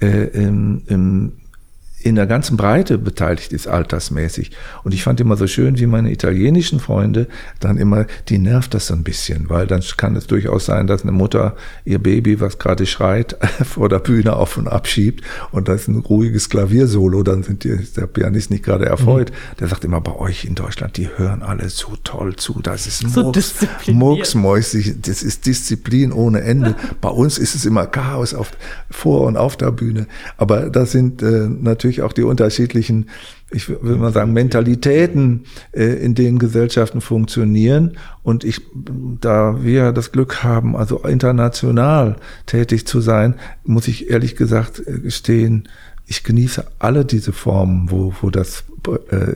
[0.01, 1.33] äh, im, im
[1.99, 4.51] in der ganzen Breite beteiligt ist, altersmäßig.
[4.83, 7.27] Und ich fand immer so schön, wie meine italienischen Freunde
[7.59, 11.01] dann immer, die nervt das so ein bisschen, weil dann kann es durchaus sein, dass
[11.01, 15.73] eine Mutter ihr Baby, was gerade schreit, vor der Bühne auf und abschiebt und da
[15.73, 19.31] ist ein ruhiges Klaviersolo, dann sind die, ist der Pianist nicht gerade erfreut.
[19.31, 19.57] Mhm.
[19.59, 23.09] Der sagt immer, bei euch in Deutschland, die hören alle so toll zu, das ist
[23.09, 23.55] so Murks,
[23.87, 26.75] Murksmäusig, das ist Disziplin ohne Ende.
[27.01, 28.51] bei uns ist es immer Chaos auf,
[28.91, 30.05] vor und auf der Bühne.
[30.37, 33.09] Aber das sind äh, natürlich natürlich auch die unterschiedlichen,
[33.49, 37.97] ich will mal sagen, Mentalitäten, äh, in denen Gesellschaften funktionieren.
[38.23, 38.61] Und ich,
[39.21, 44.99] da wir das Glück haben, also international tätig zu sein, muss ich ehrlich gesagt äh,
[44.99, 45.69] gestehen,
[46.05, 48.65] ich genieße alle diese Formen, wo, wo das
[49.09, 49.35] äh,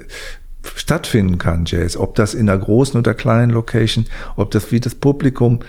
[0.75, 1.97] stattfinden kann, Jazz.
[1.97, 5.59] Ob das in einer großen oder kleinen Location, ob das wie das Publikum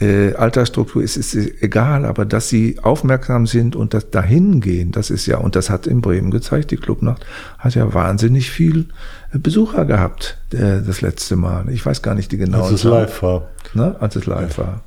[0.00, 5.10] äh, Altersstruktur ist, ist egal, aber dass sie aufmerksam sind und das dahin gehen, das
[5.10, 7.24] ist ja, und das hat in Bremen gezeigt, die Clubnacht
[7.58, 8.86] hat ja wahnsinnig viel
[9.32, 11.68] Besucher gehabt, äh, das letzte Mal.
[11.70, 13.48] Ich weiß gar nicht die genaue Als es live war.
[13.74, 13.96] Ne?
[14.00, 14.64] Als es live ja.
[14.64, 14.80] war.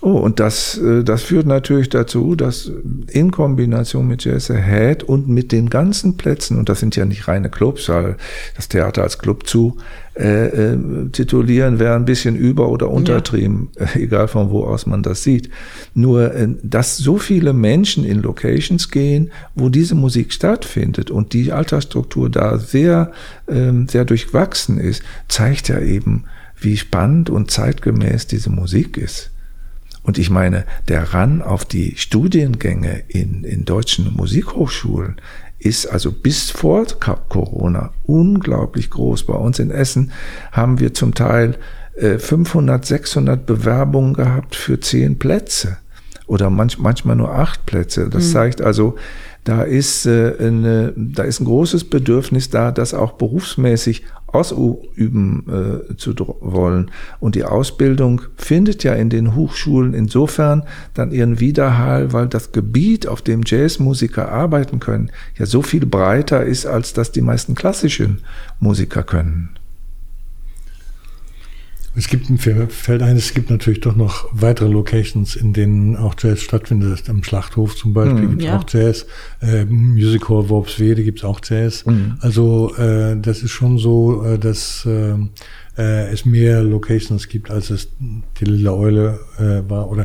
[0.00, 2.70] Oh, und das, äh, das führt natürlich dazu, dass
[3.08, 7.26] in Kombination mit Jazz Ahead und mit den ganzen Plätzen, und das sind ja nicht
[7.26, 8.16] reine Clubs, weil
[8.54, 9.76] das Theater als Club zu
[10.14, 13.86] äh, äh, titulieren wäre ein bisschen über- oder untertrieben, ja.
[13.94, 15.50] egal von wo aus man das sieht.
[15.94, 21.50] Nur, äh, dass so viele Menschen in Locations gehen, wo diese Musik stattfindet und die
[21.50, 23.10] Altersstruktur da sehr,
[23.46, 26.24] äh, sehr durchwachsen ist, zeigt ja eben,
[26.60, 29.30] wie spannend und zeitgemäß diese Musik ist.
[30.02, 35.20] Und ich meine, der Ran auf die Studiengänge in, in deutschen Musikhochschulen
[35.58, 36.86] ist also bis vor
[37.28, 39.24] Corona unglaublich groß.
[39.24, 40.12] Bei uns in Essen
[40.52, 41.58] haben wir zum Teil
[41.98, 45.78] 500, äh, 600 Bewerbungen gehabt für zehn Plätze
[46.26, 48.08] oder manch, manchmal nur acht Plätze.
[48.08, 48.32] Das mhm.
[48.32, 48.96] zeigt also,
[49.48, 55.96] da ist, äh, eine, da ist ein großes Bedürfnis da, das auch berufsmäßig ausüben äh,
[55.96, 56.90] zu wollen.
[57.18, 63.06] Und die Ausbildung findet ja in den Hochschulen insofern dann ihren Widerhall, weil das Gebiet,
[63.06, 68.20] auf dem Jazzmusiker arbeiten können, ja so viel breiter ist, als das die meisten klassischen
[68.60, 69.58] Musiker können.
[71.98, 72.26] Es gibt,
[72.72, 77.10] fällt ein, es gibt natürlich doch noch weitere Locations, in denen auch Jazz stattfindet.
[77.10, 78.58] Am Schlachthof zum Beispiel mm, gibt es ja.
[78.58, 79.06] auch Jazz.
[79.42, 81.84] Äh, Music Hall Worpswede gibt es auch Jazz.
[81.84, 82.12] Mm.
[82.20, 85.14] Also äh, das ist schon so, äh, dass äh,
[85.76, 89.90] äh, es mehr Locations gibt, als es die Lilla Eule äh, war.
[89.90, 90.04] Oder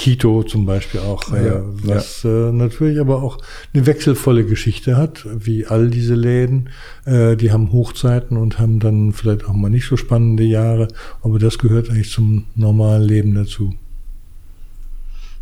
[0.00, 2.48] Quito zum Beispiel auch, äh, ja, was ja.
[2.48, 3.36] Äh, natürlich aber auch
[3.74, 6.70] eine wechselvolle Geschichte hat, wie all diese Läden.
[7.04, 10.88] Äh, die haben Hochzeiten und haben dann vielleicht auch mal nicht so spannende Jahre,
[11.22, 13.74] aber das gehört eigentlich zum normalen Leben dazu.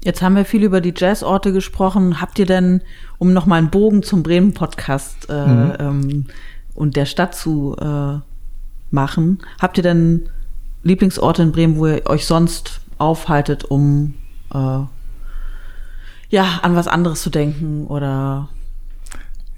[0.03, 2.21] Jetzt haben wir viel über die Jazzorte gesprochen.
[2.21, 2.83] Habt ihr denn,
[3.19, 5.73] um nochmal einen Bogen zum Bremen-Podcast äh, mhm.
[5.79, 6.25] ähm,
[6.75, 8.19] und der Stadt zu äh,
[8.91, 10.29] machen, habt ihr denn
[10.83, 14.15] Lieblingsorte in Bremen, wo ihr euch sonst aufhaltet, um
[14.53, 14.85] äh,
[16.31, 18.49] ja, an was anderes zu denken oder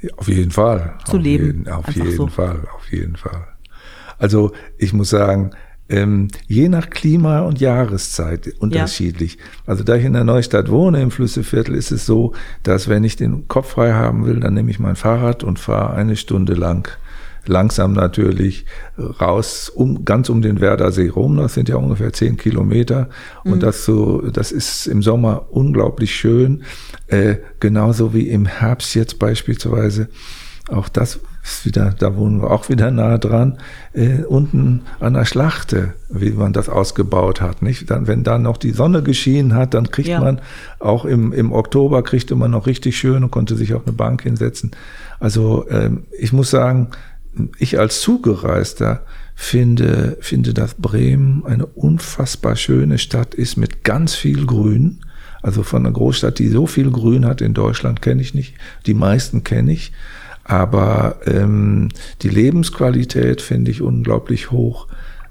[0.01, 0.95] ja, auf jeden Fall.
[1.05, 1.47] Zu auf leben.
[1.47, 2.26] Jeden, auf jeden so.
[2.26, 3.49] Fall, auf jeden Fall.
[4.18, 5.51] Also ich muss sagen,
[5.88, 9.34] ähm, je nach Klima und Jahreszeit unterschiedlich.
[9.34, 9.43] Ja.
[9.66, 12.32] Also da ich in der Neustadt wohne, im Flüsseviertel, ist es so,
[12.62, 15.95] dass wenn ich den Kopf frei haben will, dann nehme ich mein Fahrrad und fahre
[15.95, 16.88] eine Stunde lang
[17.47, 18.66] langsam natürlich
[19.20, 21.36] raus, um, ganz um den Werdersee rum.
[21.36, 23.09] Das sind ja ungefähr zehn Kilometer.
[23.45, 23.61] Und mhm.
[23.61, 26.62] das so, das ist im Sommer unglaublich schön.
[27.07, 30.09] Äh, genauso wie im Herbst jetzt beispielsweise.
[30.68, 33.59] Auch das ist wieder, da wohnen wir auch wieder nah dran,
[33.93, 37.62] äh, unten an der Schlachte, wie man das ausgebaut hat.
[37.62, 37.91] Nicht?
[37.91, 40.20] Dann, wenn dann noch die Sonne geschienen hat, dann kriegt ja.
[40.20, 40.41] man
[40.78, 44.22] auch im, im Oktober kriegte man noch richtig schön und konnte sich auf eine Bank
[44.22, 44.72] hinsetzen.
[45.18, 46.88] Also ähm, ich muss sagen,
[47.59, 49.05] ich als Zugereister
[49.35, 55.01] finde, finde, dass Bremen eine unfassbar schöne Stadt ist mit ganz viel Grün.
[55.43, 58.55] Also von einer Großstadt, die so viel Grün hat in Deutschland, kenne ich nicht.
[58.87, 59.93] Die meisten kenne ich.
[60.45, 61.89] Aber ähm,
[62.22, 64.89] die Lebensqualität finde ich unglaublich hoch.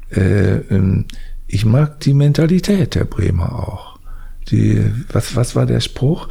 [0.10, 1.06] Äh, ähm,
[1.47, 3.89] ich mag die Mentalität der Bremer auch
[4.52, 6.28] die, was, was war der Spruch?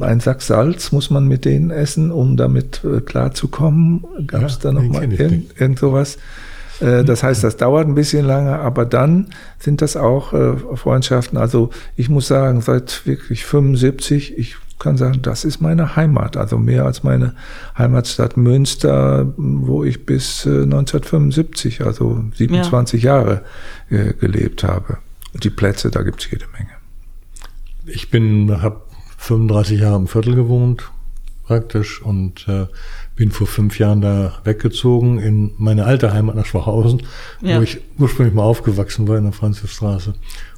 [0.00, 4.04] Ein Sack Salz muss man mit denen essen, um damit äh, klarzukommen.
[4.26, 6.18] Gab es ja, da noch mal irgend, irgend sowas?
[6.80, 11.38] Äh, das heißt, das dauert ein bisschen lange, aber dann sind das auch äh, Freundschaften.
[11.38, 16.58] Also ich muss sagen, seit wirklich 75, ich kann sagen, das ist meine Heimat, also
[16.58, 17.34] mehr als meine
[17.76, 23.16] Heimatstadt Münster, wo ich bis 1975, also 27 ja.
[23.18, 23.42] Jahre
[23.90, 24.96] gelebt habe.
[25.34, 26.79] Und die Plätze, da gibt es jede Menge.
[27.92, 28.82] Ich bin, habe
[29.18, 30.90] 35 Jahre im Viertel gewohnt,
[31.44, 32.66] praktisch, und äh,
[33.16, 37.02] bin vor fünf Jahren da weggezogen in meine alte Heimat nach Schwachhausen,
[37.42, 37.58] ja.
[37.58, 40.14] wo ich ursprünglich mal aufgewachsen war in der Franzisstraße.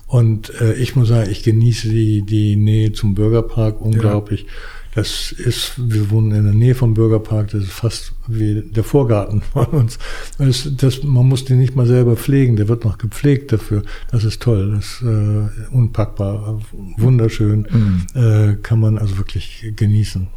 [0.06, 4.42] Und äh, ich muss sagen, ich genieße die, die Nähe zum Bürgerpark unglaublich.
[4.42, 4.48] Ja.
[4.94, 9.40] Das ist, wir wohnen in der Nähe vom Bürgerpark, das ist fast wie der Vorgarten
[9.52, 9.98] von uns.
[10.38, 13.82] Das, das, man muss den nicht mal selber pflegen, der wird noch gepflegt dafür.
[14.10, 16.60] Das ist toll, das ist äh, unpackbar,
[16.98, 18.06] wunderschön, mhm.
[18.14, 20.28] äh, kann man also wirklich genießen.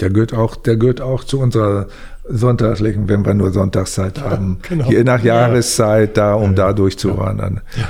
[0.00, 1.88] Der gehört auch, der gehört auch zu unserer
[2.28, 4.88] sonntagslichen, wenn wir nur Sonntagszeit haben, genau.
[4.90, 7.62] je nach Jahreszeit da, um ja, da durchzuwandern.
[7.76, 7.88] Ja.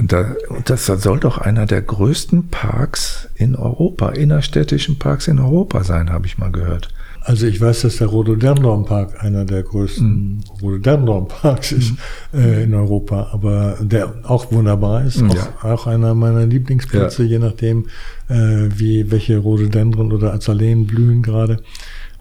[0.00, 5.38] Und, da, und das soll doch einer der größten Parks in Europa, innerstädtischen Parks in
[5.38, 6.88] Europa sein, habe ich mal gehört.
[7.20, 10.40] Also ich weiß, dass der Rhododendron Park einer der größten mhm.
[10.62, 11.92] Rhododendron Parks ist
[12.32, 12.40] mhm.
[12.40, 15.28] äh, in Europa, aber der auch wunderbar ist, ja.
[15.28, 17.28] auch, auch, einer meiner Lieblingsplätze, ja.
[17.32, 17.88] je nachdem,
[18.30, 21.58] äh, wie welche Rhododendron oder Azaleen blühen gerade.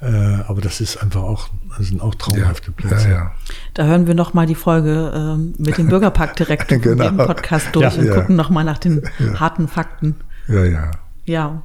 [0.02, 0.08] Äh,
[0.48, 1.48] aber das ist einfach auch,
[1.80, 3.08] das sind auch traumhafte Plätze.
[3.08, 3.32] Ja, ja.
[3.74, 7.08] Da hören wir nochmal die Folge ähm, mit dem Bürgerpark direkt genau.
[7.08, 9.02] im Podcast durch und gucken nochmal nach den
[9.40, 10.16] harten Fakten.
[10.50, 10.92] Ja, ja.
[11.24, 11.62] Ja.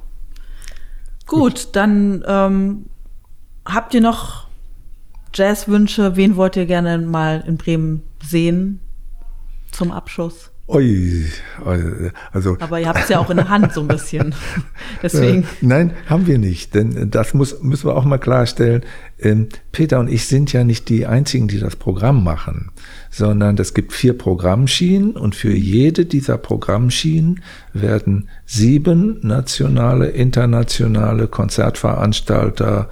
[1.27, 1.69] Gut, Gut.
[1.73, 2.85] dann ähm,
[3.65, 4.47] habt ihr noch
[5.33, 6.15] Jazzwünsche?
[6.15, 8.79] Wen wollt ihr gerne mal in Bremen sehen
[9.71, 10.49] zum Abschluss?
[10.67, 11.25] Ui,
[12.33, 12.57] also.
[12.59, 14.33] Aber ihr habt es ja auch in der Hand so ein bisschen.
[15.03, 15.43] Deswegen.
[15.43, 18.81] Äh, nein, haben wir nicht, denn das muss, müssen wir auch mal klarstellen.
[19.19, 22.71] Ähm, Peter und ich sind ja nicht die einzigen, die das Programm machen,
[23.11, 27.41] sondern es gibt vier Programmschienen und für jede dieser Programmschienen
[27.73, 32.89] werden sieben nationale, internationale Konzertveranstalter,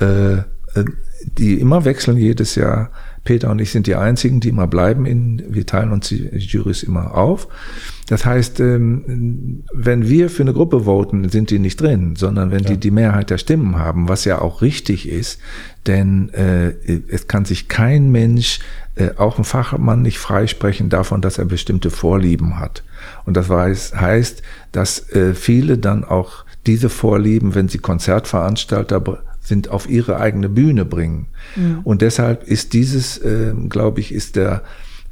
[0.00, 0.44] äh, äh
[1.38, 2.90] die immer wechseln jedes Jahr,
[3.24, 5.06] Peter und ich sind die einzigen, die immer bleiben.
[5.06, 7.48] In, wir teilen uns die Juries immer auf.
[8.08, 12.64] Das heißt, ähm, wenn wir für eine Gruppe voten, sind die nicht drin, sondern wenn
[12.64, 12.70] ja.
[12.70, 15.40] die die Mehrheit der Stimmen haben, was ja auch richtig ist,
[15.86, 16.74] denn äh,
[17.08, 18.58] es kann sich kein Mensch,
[18.96, 22.82] äh, auch ein Fachmann, nicht freisprechen davon, dass er bestimmte Vorlieben hat.
[23.24, 24.42] Und das heißt,
[24.72, 29.00] dass äh, viele dann auch diese Vorlieben, wenn sie Konzertveranstalter
[29.42, 31.26] sind, auf ihre eigene Bühne bringen.
[31.56, 31.80] Mhm.
[31.84, 34.62] Und deshalb ist dieses, äh, glaube ich, ist der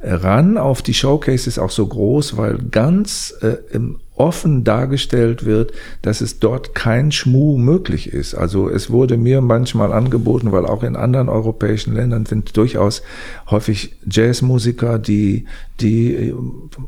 [0.03, 5.71] Run auf die Showcases auch so groß, weil ganz äh, im offen dargestellt wird,
[6.03, 8.35] dass es dort kein Schmuh möglich ist.
[8.35, 13.01] Also es wurde mir manchmal angeboten, weil auch in anderen europäischen Ländern sind durchaus
[13.49, 15.45] häufig Jazzmusiker, die,
[15.79, 16.35] die äh,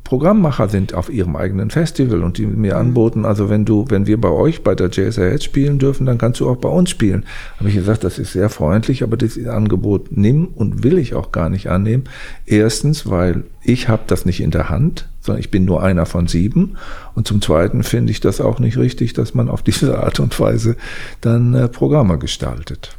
[0.03, 4.21] Programmmacher sind auf ihrem eigenen Festival und die mir anboten, also wenn du, wenn wir
[4.21, 7.25] bei euch bei der Jazz Ahead spielen dürfen, dann kannst du auch bei uns spielen.
[7.57, 11.31] Habe ich gesagt, das ist sehr freundlich, aber das Angebot nimm und will ich auch
[11.31, 12.03] gar nicht annehmen.
[12.45, 16.27] Erstens, weil ich habe das nicht in der Hand, sondern ich bin nur einer von
[16.27, 16.77] sieben.
[17.15, 20.37] Und zum Zweiten finde ich das auch nicht richtig, dass man auf diese Art und
[20.39, 20.75] Weise
[21.21, 22.97] dann äh, Programme gestaltet.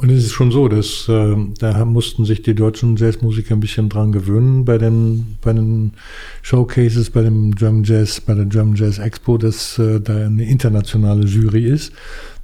[0.00, 3.90] Und es ist schon so, dass äh, da mussten sich die deutschen Jazzmusiker ein bisschen
[3.90, 5.92] dran gewöhnen bei den bei den
[6.40, 11.26] Showcases, bei dem German Jazz, bei der German Jazz Expo, dass äh, da eine internationale
[11.26, 11.92] Jury ist.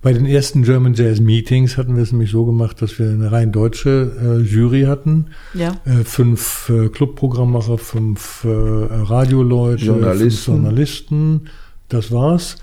[0.07, 3.33] Bei den ersten German Jazz Meetings hatten wir es nämlich so gemacht, dass wir eine
[3.33, 5.27] rein deutsche äh, Jury hatten.
[5.53, 5.81] Ja.
[5.85, 10.31] Äh, fünf äh, Clubprogrammmacher, fünf äh, Radioleute, Journalisten.
[10.31, 11.41] fünf Journalisten.
[11.89, 12.55] Das war's.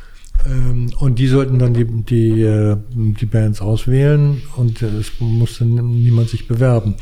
[0.45, 5.65] Ähm, und die sollten dann die, die, äh, die Bands auswählen und äh, es musste
[5.65, 6.95] niemand sich bewerben.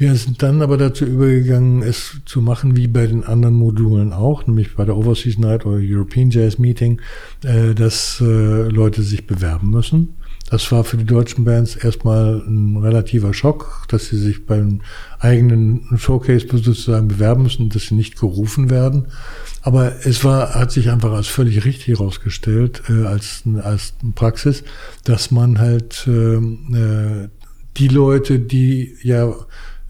[0.00, 4.46] Wir sind dann aber dazu übergegangen, es zu machen wie bei den anderen Modulen auch,
[4.46, 7.02] nämlich bei der Overseas Night oder European Jazz Meeting,
[7.44, 10.14] äh, dass äh, Leute sich bewerben müssen.
[10.48, 14.80] Das war für die deutschen Bands erstmal ein relativer Schock, dass sie sich beim
[15.18, 19.08] eigenen Showcase sozusagen bewerben müssen, dass sie nicht gerufen werden.
[19.60, 24.64] Aber es war, hat sich einfach als völlig richtig herausgestellt, äh, als, als Praxis,
[25.04, 27.28] dass man halt äh, äh
[27.76, 29.32] die Leute, die ja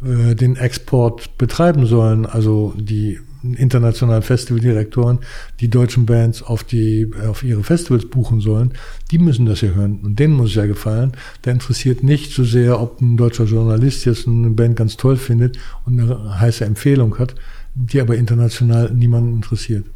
[0.04, 5.20] äh, den Export betreiben sollen, also die internationalen Festivaldirektoren,
[5.60, 8.72] die deutschen Bands auf die auf ihre Festivals buchen sollen,
[9.10, 11.12] die müssen das ja hören und denen muss es ja gefallen.
[11.44, 15.58] Der interessiert nicht so sehr, ob ein deutscher Journalist jetzt eine Band ganz toll findet
[15.86, 17.34] und eine heiße Empfehlung hat,
[17.74, 19.86] die aber international niemanden interessiert.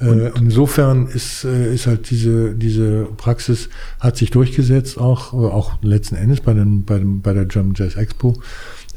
[0.00, 3.68] Und äh, insofern ist, äh, ist halt diese, diese Praxis
[4.00, 7.96] hat sich durchgesetzt, auch, auch letzten Endes bei, den, bei, dem, bei der German Jazz
[7.96, 8.40] Expo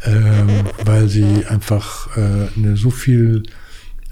[0.06, 0.50] ähm,
[0.86, 3.44] weil sie einfach äh, eine so viel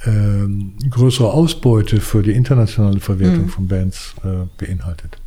[0.06, 3.50] ähm, größere Ausbeute für die internationale Verwertung mhm.
[3.50, 5.18] von Bands äh, beinhaltet.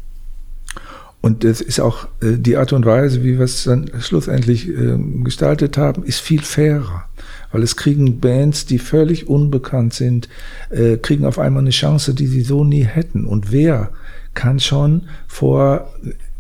[1.21, 4.99] Und es ist auch äh, die Art und Weise, wie wir es dann schlussendlich äh,
[5.23, 7.05] gestaltet haben, ist viel fairer.
[7.53, 10.29] Weil es kriegen Bands, die völlig unbekannt sind,
[10.71, 13.25] äh, kriegen auf einmal eine Chance, die sie so nie hätten.
[13.25, 13.91] Und wer
[14.35, 15.93] kann schon vor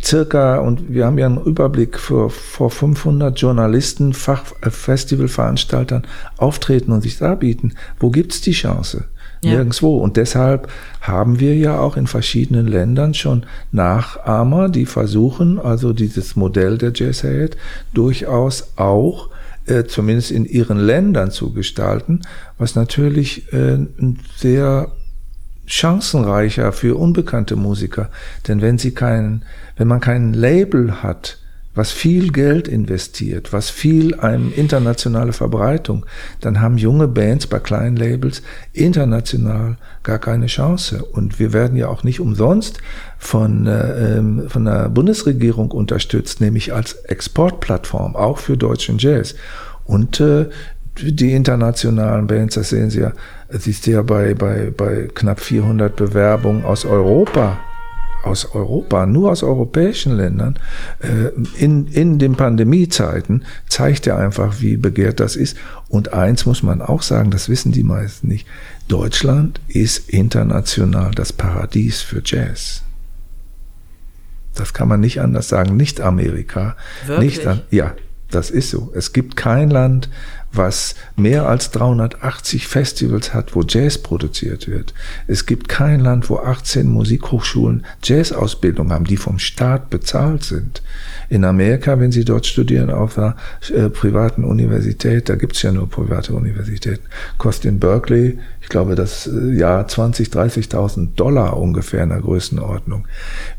[0.02, 7.18] circa, und wir haben ja einen Überblick für, vor 500 Journalisten, Fachfestivalveranstaltern auftreten und sich
[7.18, 7.74] darbieten.
[7.98, 9.04] Wo gibt's die Chance?
[9.42, 9.52] Ja.
[9.54, 9.98] Nirgendwo.
[9.98, 10.68] Und deshalb
[11.00, 16.92] haben wir ja auch in verschiedenen Ländern schon Nachahmer, die versuchen, also dieses Modell der
[16.94, 17.56] Jazzhead
[17.92, 19.30] durchaus auch
[19.66, 22.22] äh, zumindest in ihren Ländern zu gestalten,
[22.58, 23.78] was natürlich äh,
[24.36, 24.92] sehr
[25.66, 28.10] chancenreicher für unbekannte Musiker.
[28.48, 29.44] Denn wenn sie keinen,
[29.82, 31.38] wenn man kein Label hat,
[31.74, 36.06] was viel Geld investiert, was viel eine internationale Verbreitung,
[36.40, 41.04] dann haben junge Bands bei kleinen Labels international gar keine Chance.
[41.04, 42.78] Und wir werden ja auch nicht umsonst
[43.18, 49.34] von, äh, ähm, von der Bundesregierung unterstützt, nämlich als Exportplattform, auch für deutschen Jazz.
[49.84, 50.48] Und äh,
[51.00, 53.14] die internationalen Bands, das sehen Sie ja,
[53.48, 57.58] siehst du ja bei, bei, bei knapp 400 Bewerbungen aus Europa,
[58.22, 60.58] aus Europa, nur aus europäischen Ländern,
[61.00, 61.28] äh,
[61.62, 65.56] in, in den Pandemiezeiten, zeigt ja einfach, wie begehrt das ist.
[65.88, 68.46] Und eins muss man auch sagen, das wissen die meisten nicht.
[68.88, 72.82] Deutschland ist international das Paradies für Jazz.
[74.54, 75.76] Das kann man nicht anders sagen.
[75.76, 76.76] Nicht Amerika.
[77.06, 77.38] Wirklich?
[77.38, 77.94] Nicht an, ja,
[78.30, 78.92] das ist so.
[78.94, 80.08] Es gibt kein Land,
[80.52, 84.92] was mehr als 380 Festivals hat, wo Jazz produziert wird.
[85.26, 90.82] Es gibt kein Land, wo 18 Musikhochschulen Jazzausbildung haben, die vom Staat bezahlt sind.
[91.28, 93.36] In Amerika, wenn Sie dort studieren auf einer
[93.74, 97.06] äh, privaten Universität, da gibt's ja nur private Universitäten,
[97.38, 103.06] kostet in Berkeley, ich glaube, das äh, Jahr 20, 30.000 Dollar ungefähr in der Größenordnung.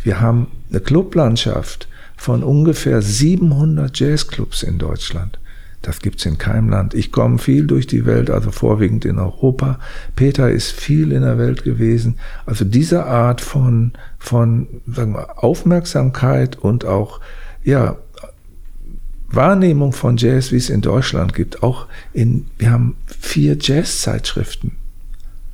[0.04, 5.40] Wir haben eine Clublandschaft von ungefähr 700 Jazzclubs in Deutschland.
[5.84, 6.94] Das gibt's in keinem Land.
[6.94, 9.80] Ich komme viel durch die Welt, also vorwiegend in Europa.
[10.16, 12.16] Peter ist viel in der Welt gewesen.
[12.46, 17.20] Also diese Art von, von sagen wir, Aufmerksamkeit und auch
[17.66, 17.98] ja,
[19.28, 21.64] Wahrnehmung von Jazz, wie es in Deutschland gibt.
[21.64, 24.78] Auch in, wir haben vier Jazz-Zeitschriften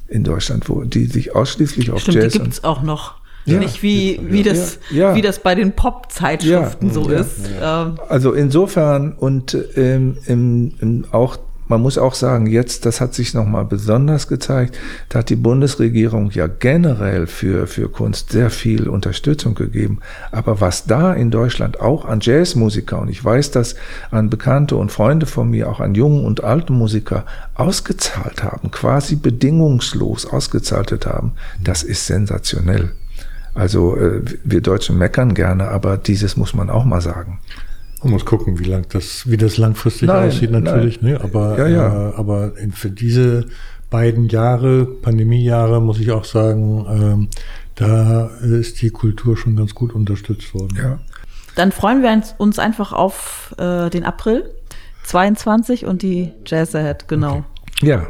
[0.07, 3.18] in Deutschland, wo die sich ausschließlich auf Stimmt, Jazz die gibt's auch noch.
[3.45, 3.57] Ja.
[3.57, 5.15] Nicht wie, wie, das, Ja, ja.
[5.15, 7.49] wie das bei den Pop-Zeitschriften Ja, so ja, ist.
[7.61, 11.37] Ähm, Also insofern und ähm, im, im auch
[11.69, 14.77] man muss auch sagen, jetzt, das hat sich nochmal besonders gezeigt,
[15.07, 19.99] da hat die Bundesregierung ja generell für, für Kunst sehr viel Unterstützung gegeben.
[20.31, 23.75] Aber was da in Deutschland auch an Jazzmusiker, und ich weiß das
[24.09, 27.23] an Bekannte und Freunde von mir, auch an jungen und alten Musiker,
[27.53, 31.33] ausgezahlt haben, quasi bedingungslos ausgezahlt haben,
[31.63, 32.93] das ist sensationell.
[33.59, 37.39] Also äh, wir Deutschen meckern gerne, aber dieses muss man auch mal sagen.
[38.01, 41.13] Man muss gucken, wie lang das, wie das langfristig Nein, aussieht natürlich, nein.
[41.13, 41.21] ne?
[41.21, 42.09] Aber, Ja, ja.
[42.09, 43.45] Äh, aber in, für diese
[43.89, 47.27] beiden Jahre, Pandemiejahre, muss ich auch sagen, ähm,
[47.75, 50.77] da ist die Kultur schon ganz gut unterstützt worden.
[50.77, 50.99] Ja.
[51.55, 54.49] dann freuen wir uns- einfach auf äh, den April
[55.03, 57.43] 22 und die Jazz Ahead, genau.
[57.81, 58.07] Ja,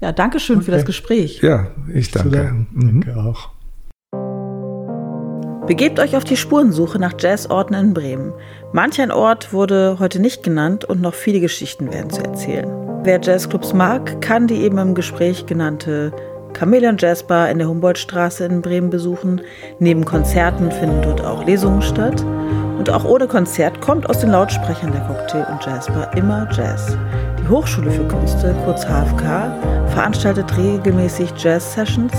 [0.00, 0.78] Ja, danke schön für Okay.
[0.78, 1.40] das Gespräch.
[1.42, 2.30] ja, ich danke.
[2.30, 2.66] danken.
[2.72, 3.00] Mhm.
[3.02, 3.50] Danke auch.
[5.70, 8.32] Begebt euch auf die Spurensuche nach Jazzorten in Bremen.
[8.72, 12.68] Manch ein Ort wurde heute nicht genannt und noch viele Geschichten werden zu erzählen.
[13.04, 16.12] Wer Jazzclubs mag, kann die eben im Gespräch genannte
[16.58, 19.42] Chameleon Jazz Bar in der Humboldtstraße in Bremen besuchen.
[19.78, 22.20] Neben Konzerten finden dort auch Lesungen statt.
[22.76, 26.98] Und auch ohne Konzert kommt aus den Lautsprechern der Cocktail- und Jazzbar immer Jazz.
[27.38, 29.54] Die Hochschule für Künste, kurz HFK,
[29.92, 32.12] veranstaltet regelmäßig Jazz-Sessions,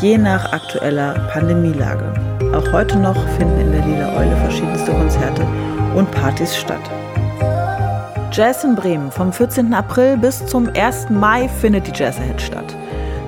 [0.00, 2.37] je nach aktueller Pandemielage.
[2.54, 5.46] Auch heute noch finden in der Lila Eule verschiedenste Konzerte
[5.94, 6.80] und Partys statt.
[8.32, 9.10] Jazz in Bremen.
[9.10, 9.74] Vom 14.
[9.74, 11.10] April bis zum 1.
[11.10, 12.76] Mai findet die Jazz Ahead statt.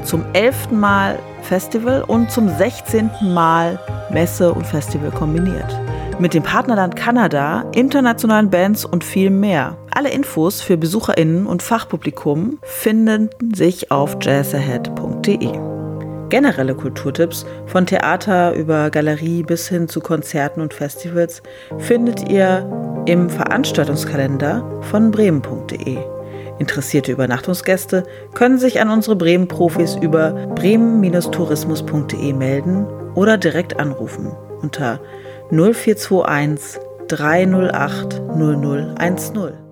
[0.04, 0.70] Zum 11.
[0.70, 3.10] Mal Festival und zum 16.
[3.22, 3.78] Mal
[4.10, 5.78] Messe und Festival kombiniert.
[6.18, 9.76] Mit dem Partnerland Kanada, internationalen Bands und viel mehr.
[9.90, 15.79] Alle Infos für BesucherInnen und Fachpublikum finden sich auf jazzahead.de.
[16.30, 21.42] Generelle Kulturtipps von Theater über Galerie bis hin zu Konzerten und Festivals
[21.78, 22.66] findet ihr
[23.06, 25.98] im Veranstaltungskalender von bremen.de.
[26.58, 28.04] Interessierte Übernachtungsgäste
[28.34, 34.30] können sich an unsere Bremen-Profis über bremen-tourismus.de melden oder direkt anrufen
[34.62, 35.00] unter
[35.50, 39.69] 0421 308 0010.